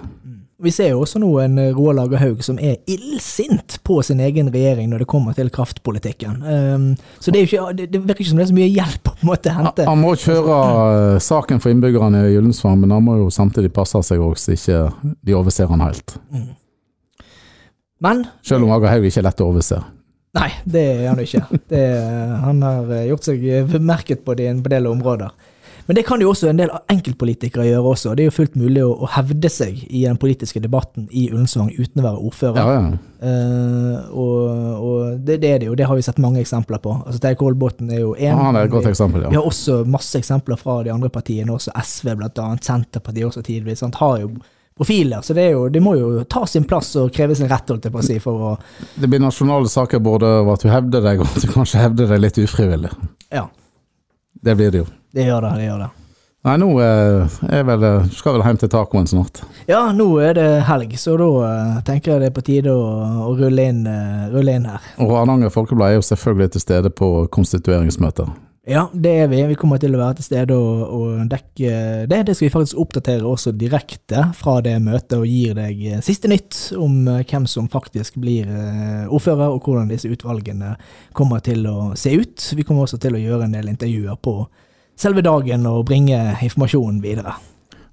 Vi 0.63 0.71
ser 0.75 0.91
jo 0.93 1.03
også 1.05 1.21
nå 1.23 1.29
en 1.43 1.59
eh, 1.61 1.71
Roar 1.77 1.97
Lagerhaug 1.97 2.43
som 2.45 2.59
er 2.61 2.79
illsint 2.91 3.79
på 3.87 3.99
sin 4.07 4.21
egen 4.25 4.51
regjering 4.53 4.91
når 4.91 5.05
det 5.05 5.09
kommer 5.11 5.37
til 5.37 5.51
kraftpolitikken. 5.53 6.41
Um, 6.45 6.87
så 7.19 7.33
det, 7.35 7.47
ikke, 7.47 7.67
det, 7.79 7.89
det 7.93 8.03
virker 8.03 8.25
ikke 8.25 8.33
som 8.33 8.41
det 8.41 8.47
er 8.47 8.51
så 8.53 8.59
mye 8.59 8.71
hjelp 8.71 9.11
å 9.11 9.15
på 9.15 9.25
en 9.25 9.31
måte 9.31 9.55
hente. 9.57 9.87
Han 9.89 10.03
må 10.03 10.15
kjøre 10.21 10.57
eh, 10.57 11.21
saken 11.25 11.63
for 11.63 11.73
innbyggerne 11.73 12.25
i 12.29 12.35
Gyllensvang, 12.35 12.81
men 12.83 12.97
han 12.97 13.07
må 13.07 13.17
jo 13.23 13.31
samtidig 13.35 13.73
passe 13.77 14.03
seg 14.07 14.23
òg, 14.25 14.37
så 14.41 14.57
ikke 14.57 14.83
de 15.27 15.39
overser 15.39 15.71
han 15.71 15.85
helt. 15.85 16.17
Men 18.01 18.27
Selv 18.47 18.65
om 18.65 18.75
Aga 18.77 18.95
Haug 18.95 19.09
ikke 19.09 19.21
er 19.21 19.29
lett 19.29 19.45
å 19.45 19.51
overse. 19.53 19.81
Nei, 20.37 20.51
det 20.63 20.83
er 20.93 21.07
han 21.11 21.21
ikke. 21.21 21.43
Det, 21.73 21.85
han 22.45 22.61
har 22.63 22.93
eh, 22.95 23.09
gjort 23.11 23.31
seg 23.33 23.47
bemerket 23.73 24.27
på 24.27 24.37
det 24.39 24.53
på 24.61 24.71
en 24.71 24.77
del 24.77 24.91
områder. 24.93 25.33
Men 25.91 25.99
det 25.99 26.05
kan 26.07 26.21
jo 26.23 26.29
også 26.31 26.47
en 26.47 26.61
del 26.61 26.71
enkeltpolitikere 26.93 27.65
gjøre 27.67 27.95
også. 27.97 28.13
Det 28.15 28.23
er 28.23 28.29
jo 28.29 28.35
fullt 28.37 28.53
mulig 28.61 28.85
å, 28.87 28.93
å 28.95 29.09
hevde 29.11 29.51
seg 29.51 29.81
i 29.89 30.05
den 30.05 30.21
politiske 30.23 30.63
debatten 30.63 31.09
i 31.11 31.25
Ullensvang 31.33 31.73
uten 31.75 31.99
å 31.99 32.05
være 32.05 32.21
ordfører. 32.29 32.61
Ja, 32.63 32.77
ja. 32.77 33.07
Uh, 33.21 33.97
og 34.15 34.61
og 34.81 35.19
det, 35.27 35.41
det 35.43 35.51
er 35.51 35.59
det 35.59 35.67
jo, 35.67 35.75
det 35.75 35.89
har 35.91 35.99
vi 35.99 36.05
sett 36.07 36.21
mange 36.23 36.39
eksempler 36.45 36.79
på. 36.85 36.95
Altså 37.03 37.19
Terje 37.25 37.41
Kolbotn 37.41 37.91
er 37.91 38.05
jo 38.05 38.13
én. 38.15 38.39
Han 38.39 38.55
er 38.55 38.69
et 38.69 38.73
godt 38.77 38.87
eksempel, 38.87 39.27
Vi 39.27 39.35
har 39.35 39.51
også 39.51 39.81
masse 39.91 40.23
eksempler 40.23 40.63
fra 40.63 40.79
de 40.87 40.95
andre 40.95 41.11
partiene, 41.11 41.53
også 41.59 41.75
SV 41.75 42.15
blant 42.21 42.39
annet, 42.39 42.71
Senterpartiet 42.71 43.27
også 43.27 43.43
tidvis. 43.51 43.83
Sant? 43.83 43.99
Har 43.99 44.23
jo 44.23 44.31
profiler, 44.79 45.27
så 45.27 45.35
det, 45.35 45.49
jo, 45.51 45.67
det, 45.75 45.83
må 45.83 45.97
jo 45.99 46.23
ta 46.31 46.47
sin 46.47 46.71
plass 46.71 46.95
og 47.03 47.11
kreve 47.13 47.35
sin 47.35 47.51
rett, 47.51 47.67
holdt 47.69 47.91
jeg 47.91 47.93
på 47.99 48.01
å 48.01 48.07
si, 48.07 48.21
for 48.23 48.47
å 48.47 48.55
Det 48.95 49.11
blir 49.11 49.21
nasjonale 49.27 49.69
saker 49.69 50.01
både 50.07 50.31
over 50.39 50.55
at 50.55 50.63
du 50.63 50.71
hevder 50.71 51.05
deg, 51.05 51.21
og 51.21 51.35
at 51.35 51.43
du 51.43 51.51
kanskje 51.51 51.83
hevder 51.83 52.15
deg 52.15 52.23
litt 52.23 52.41
ufrivillig. 52.47 52.95
Ja, 53.35 53.49
Det 54.41 54.57
blir 54.57 54.71
det 54.71 54.85
jo. 54.85 54.89
Det 55.17 55.27
gjør 55.27 55.47
det. 55.47 55.57
det 55.61 55.67
gjør 55.69 55.83
det. 55.85 55.91
Nei, 56.49 56.55
nå 56.57 56.69
eh, 56.81 57.39
er 57.53 57.65
vel, 57.69 57.83
skal 58.17 58.39
vel 58.39 58.45
hjem 58.47 58.61
til 58.63 58.71
tacoen 58.73 59.09
snart. 59.11 59.43
Ja, 59.69 59.83
nå 59.93 60.07
er 60.25 60.39
det 60.39 60.49
helg, 60.71 60.95
så 60.97 61.19
da 61.21 61.31
eh, 61.45 61.81
tenker 61.85 62.15
jeg 62.15 62.23
det 62.23 62.31
er 62.31 62.37
på 62.39 62.45
tide 62.47 62.73
å, 62.73 62.85
å 63.27 63.35
rulle, 63.37 63.67
inn, 63.69 63.83
eh, 63.85 64.29
rulle 64.33 64.55
inn 64.57 64.71
her. 64.71 64.93
Og 65.05 65.13
Hardanger 65.19 65.53
Folkeblad 65.53 65.93
er 65.93 66.01
jo 66.01 66.07
selvfølgelig 66.09 66.55
til 66.55 66.65
stede 66.65 66.95
på 66.97 67.11
konstitueringsmøter. 67.35 68.31
Ja, 68.69 68.91
det 68.93 69.11
er 69.23 69.29
vi. 69.29 69.39
Vi 69.49 69.57
kommer 69.57 69.81
til 69.81 69.95
å 69.97 70.01
være 70.03 70.19
til 70.19 70.27
stede 70.27 70.55
og, 70.55 70.83
og 70.93 71.29
dekke 71.33 71.71
det. 72.11 72.19
Det 72.29 72.35
skal 72.37 72.47
vi 72.47 72.53
faktisk 72.53 72.83
oppdatere 72.83 73.25
også 73.27 73.55
direkte 73.57 74.27
fra 74.37 74.59
det 74.63 74.75
møtet, 74.85 75.17
og 75.17 75.25
gir 75.25 75.57
deg 75.57 75.81
eh, 75.89 76.03
siste 76.05 76.29
nytt 76.29 76.59
om 76.77 77.09
eh, 77.09 77.23
hvem 77.25 77.49
som 77.49 77.71
faktisk 77.73 78.21
blir 78.21 78.51
eh, 78.53 79.09
ordfører, 79.09 79.49
og 79.49 79.65
hvordan 79.65 79.89
disse 79.91 80.11
utvalgene 80.13 80.75
kommer 81.17 81.41
til 81.43 81.65
å 81.67 81.93
se 81.97 82.13
ut. 82.13 82.51
Vi 82.53 82.67
kommer 82.69 82.85
også 82.85 83.01
til 83.01 83.17
å 83.17 83.23
gjøre 83.23 83.49
en 83.49 83.57
del 83.57 83.73
intervjuer 83.73 84.21
på 84.21 84.37
selve 85.01 85.25
dagen 85.25 85.65
og 85.69 85.87
bringe 85.89 86.19
informasjonen 86.45 87.01
videre. 87.05 87.35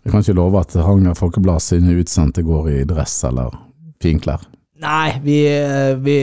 Vi 0.04 0.12
kan 0.12 0.24
ikke 0.24 0.38
love 0.38 0.60
at 0.60 0.76
Hardanger 0.76 1.16
Folkeblad 1.18 1.64
sine 1.64 1.96
utsendte 2.00 2.44
går 2.44 2.70
i 2.72 2.84
dress 2.88 3.24
eller 3.28 3.56
finklær. 4.04 4.44
Nei, 4.80 5.20
vi, 5.24 5.38
vi, 6.06 6.16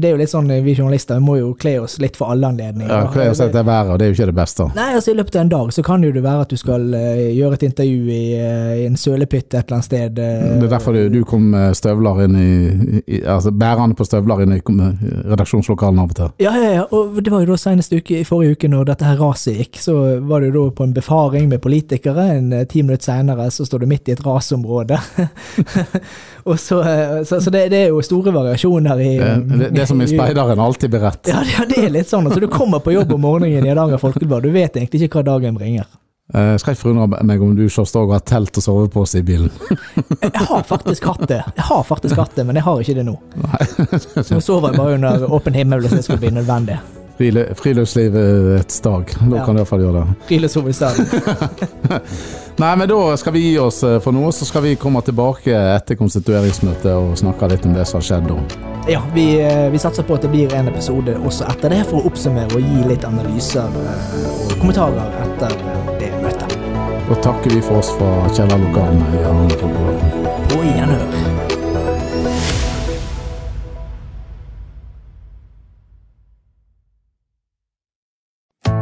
det 0.00 0.08
er 0.08 0.14
jo 0.14 0.18
litt 0.22 0.30
sånn 0.32 0.46
vi 0.64 0.72
journalister 0.72 1.18
vi 1.18 1.24
må 1.26 1.34
jo 1.36 1.50
kle 1.60 1.74
oss 1.82 1.98
litt 2.00 2.16
for 2.16 2.32
alle 2.32 2.48
anledninger. 2.48 2.88
Ja, 2.88 3.10
Kle 3.12 3.26
oss 3.28 3.42
etter 3.44 3.66
været, 3.66 3.90
og 3.92 3.98
det 4.00 4.06
er 4.06 4.12
jo 4.12 4.16
ikke 4.16 4.28
det 4.30 4.36
beste. 4.38 4.66
Nei, 4.72 4.86
altså 4.96 5.12
I 5.12 5.16
løpet 5.18 5.36
av 5.36 5.42
en 5.42 5.50
dag 5.52 5.72
så 5.76 5.84
kan 5.84 6.06
jo 6.06 6.12
det 6.14 6.22
være 6.24 6.46
at 6.46 6.54
du 6.54 6.56
skal 6.56 6.86
eh, 6.96 7.20
gjøre 7.36 7.58
et 7.58 7.66
intervju 7.68 8.06
i, 8.14 8.22
eh, 8.40 8.70
i 8.80 8.86
en 8.88 8.96
sølepytt 8.96 9.52
et 9.52 9.58
eller 9.66 9.76
annet 9.76 9.88
sted. 9.90 10.18
eh, 10.18 10.46
Det 10.62 10.68
er 10.70 10.72
derfor 10.72 10.96
du, 10.96 11.02
du 11.12 11.18
kom 11.28 11.44
med 11.52 11.76
støvler 11.76 12.22
inn 12.24 12.38
i, 12.40 13.02
i 13.04 13.20
Altså 13.20 13.52
bærende 13.52 13.98
på 13.98 14.06
støvler 14.08 14.46
inn 14.46 14.56
i 14.56 14.62
redaksjonslokalene 15.34 16.00
av 16.06 16.14
og 16.14 16.16
til. 16.22 16.32
Ja, 16.46 16.54
ja, 16.56 16.72
ja, 16.78 16.86
og 16.96 17.20
det 17.20 17.34
var 17.34 17.44
jo 17.44 17.52
da 17.52 17.60
senest 17.60 17.92
uke, 17.92 18.22
i 18.22 18.24
forrige 18.24 18.56
uke 18.56 18.72
når 18.72 18.88
dette 18.94 19.10
her 19.10 19.20
raset 19.20 19.60
gikk, 19.60 19.76
så 19.84 19.98
var 20.24 20.40
det 20.40 20.54
jo 20.54 20.56
da 20.56 20.74
på 20.80 20.88
en 20.88 20.96
befaring 20.96 21.52
med 21.52 21.60
politikere. 21.60 22.30
En 22.38 22.50
ti 22.70 22.80
minutter 22.80 23.10
senere 23.12 23.50
så 23.52 23.68
står 23.68 23.84
du 23.84 23.90
midt 23.92 24.08
i 24.08 24.16
et 24.16 24.24
rasområde. 24.24 24.96
og 26.48 26.56
så, 26.58 26.80
så, 27.28 27.40
så 27.44 27.52
det, 27.52 27.66
det 27.76 27.84
er 27.84 27.89
jo 27.90 28.02
store 28.04 28.34
variasjoner 28.34 29.00
i 29.04 29.10
Det, 29.20 29.70
det, 29.70 29.82
er 29.82 29.88
som 29.90 30.00
i 30.04 30.08
speideren, 30.10 30.60
alltid 30.60 30.92
beredt. 30.92 31.30
Ja, 31.30 31.42
det, 31.46 31.70
det 31.74 31.86
er 31.86 31.96
litt 32.00 32.10
sånn. 32.10 32.28
Altså, 32.28 32.42
du 32.42 32.50
kommer 32.52 32.82
på 32.84 32.94
jobb 32.94 33.12
om 33.16 33.26
morgenen 33.26 33.66
i 33.66 33.72
Hardanger 33.72 34.00
Folkeblad, 34.02 34.46
du 34.46 34.54
vet 34.54 34.78
egentlig 34.78 35.06
ikke 35.06 35.20
hva 35.20 35.34
dagen 35.34 35.58
bringer. 35.58 35.88
Jeg 36.30 36.60
skal 36.62 36.76
ikke 36.76 36.84
forundre 36.84 37.24
meg 37.26 37.42
om 37.42 37.56
du 37.58 37.64
først 37.72 37.96
òg 37.98 38.12
har 38.14 38.22
telt 38.22 38.54
og 38.60 38.62
sovepose 38.62 39.18
i 39.18 39.26
bilen. 39.26 39.50
Jeg 40.22 40.46
har 40.46 40.62
faktisk 40.68 41.08
hatt 41.10 41.26
det, 41.26 41.40
Jeg 41.56 41.66
har 41.66 41.82
faktisk 41.86 42.20
hatt 42.20 42.36
det, 42.38 42.46
men 42.46 42.60
jeg 42.60 42.64
har 42.64 42.80
ikke 42.80 42.94
det 43.00 43.06
nå. 43.08 43.16
Nå 44.30 44.38
sover 44.38 44.70
jeg 44.70 44.78
bare 44.78 44.94
under 44.98 45.26
åpen 45.32 45.56
himmel 45.58 45.82
hvis 45.82 45.98
det 45.98 46.04
skulle 46.06 46.22
bli 46.22 46.34
nødvendig. 46.38 46.78
Friluftslivets 47.20 48.80
dag. 48.80 49.04
Da 49.30 49.36
Ja. 49.36 49.44
kan 49.46 49.54
du 49.54 49.60
iallfall 49.60 49.80
gjøre 49.84 50.00
det. 50.04 50.14
Friluftshovedstaden. 50.28 51.06
Nei, 52.60 52.76
men 52.76 52.88
da 52.88 53.16
skal 53.16 53.32
vi 53.32 53.40
gi 53.50 53.58
oss 53.60 53.82
eh, 53.84 53.98
for 54.04 54.12
noe, 54.16 54.32
så 54.32 54.44
skal 54.48 54.62
vi 54.64 54.74
komme 54.80 55.00
tilbake 55.04 55.52
etter 55.76 55.96
konstitueringsmøtet 56.00 56.90
og 56.92 57.14
snakke 57.20 57.48
litt 57.52 57.64
om 57.68 57.76
det 57.76 57.86
som 57.88 58.00
har 58.00 58.06
skjedd 58.08 58.28
da. 58.28 58.38
Ja, 58.88 59.02
vi, 59.14 59.26
eh, 59.40 59.68
vi 59.72 59.78
satser 59.80 60.02
på 60.08 60.16
at 60.16 60.24
det 60.24 60.30
blir 60.32 60.52
en 60.56 60.68
episode 60.72 61.14
også 61.20 61.48
etter 61.52 61.68
det, 61.76 61.82
for 61.90 62.00
å 62.00 62.10
oppsummere 62.10 62.48
og 62.56 62.64
gi 62.64 62.84
litt 62.88 63.04
analyser 63.08 63.68
eh, 63.84 64.20
og 64.48 64.56
kommentarer 64.60 65.12
etter 65.26 65.56
det 66.00 66.12
møtet. 66.24 66.56
Da 67.10 67.16
takker 67.24 67.50
vi 67.56 67.60
for 67.64 67.80
oss 67.82 67.90
fra 67.98 68.10
kjellerlokalene 68.36 69.06
i 69.18 69.24
Arendal. 69.26 69.72
På 70.52 70.60
gjenhør. 70.64 71.19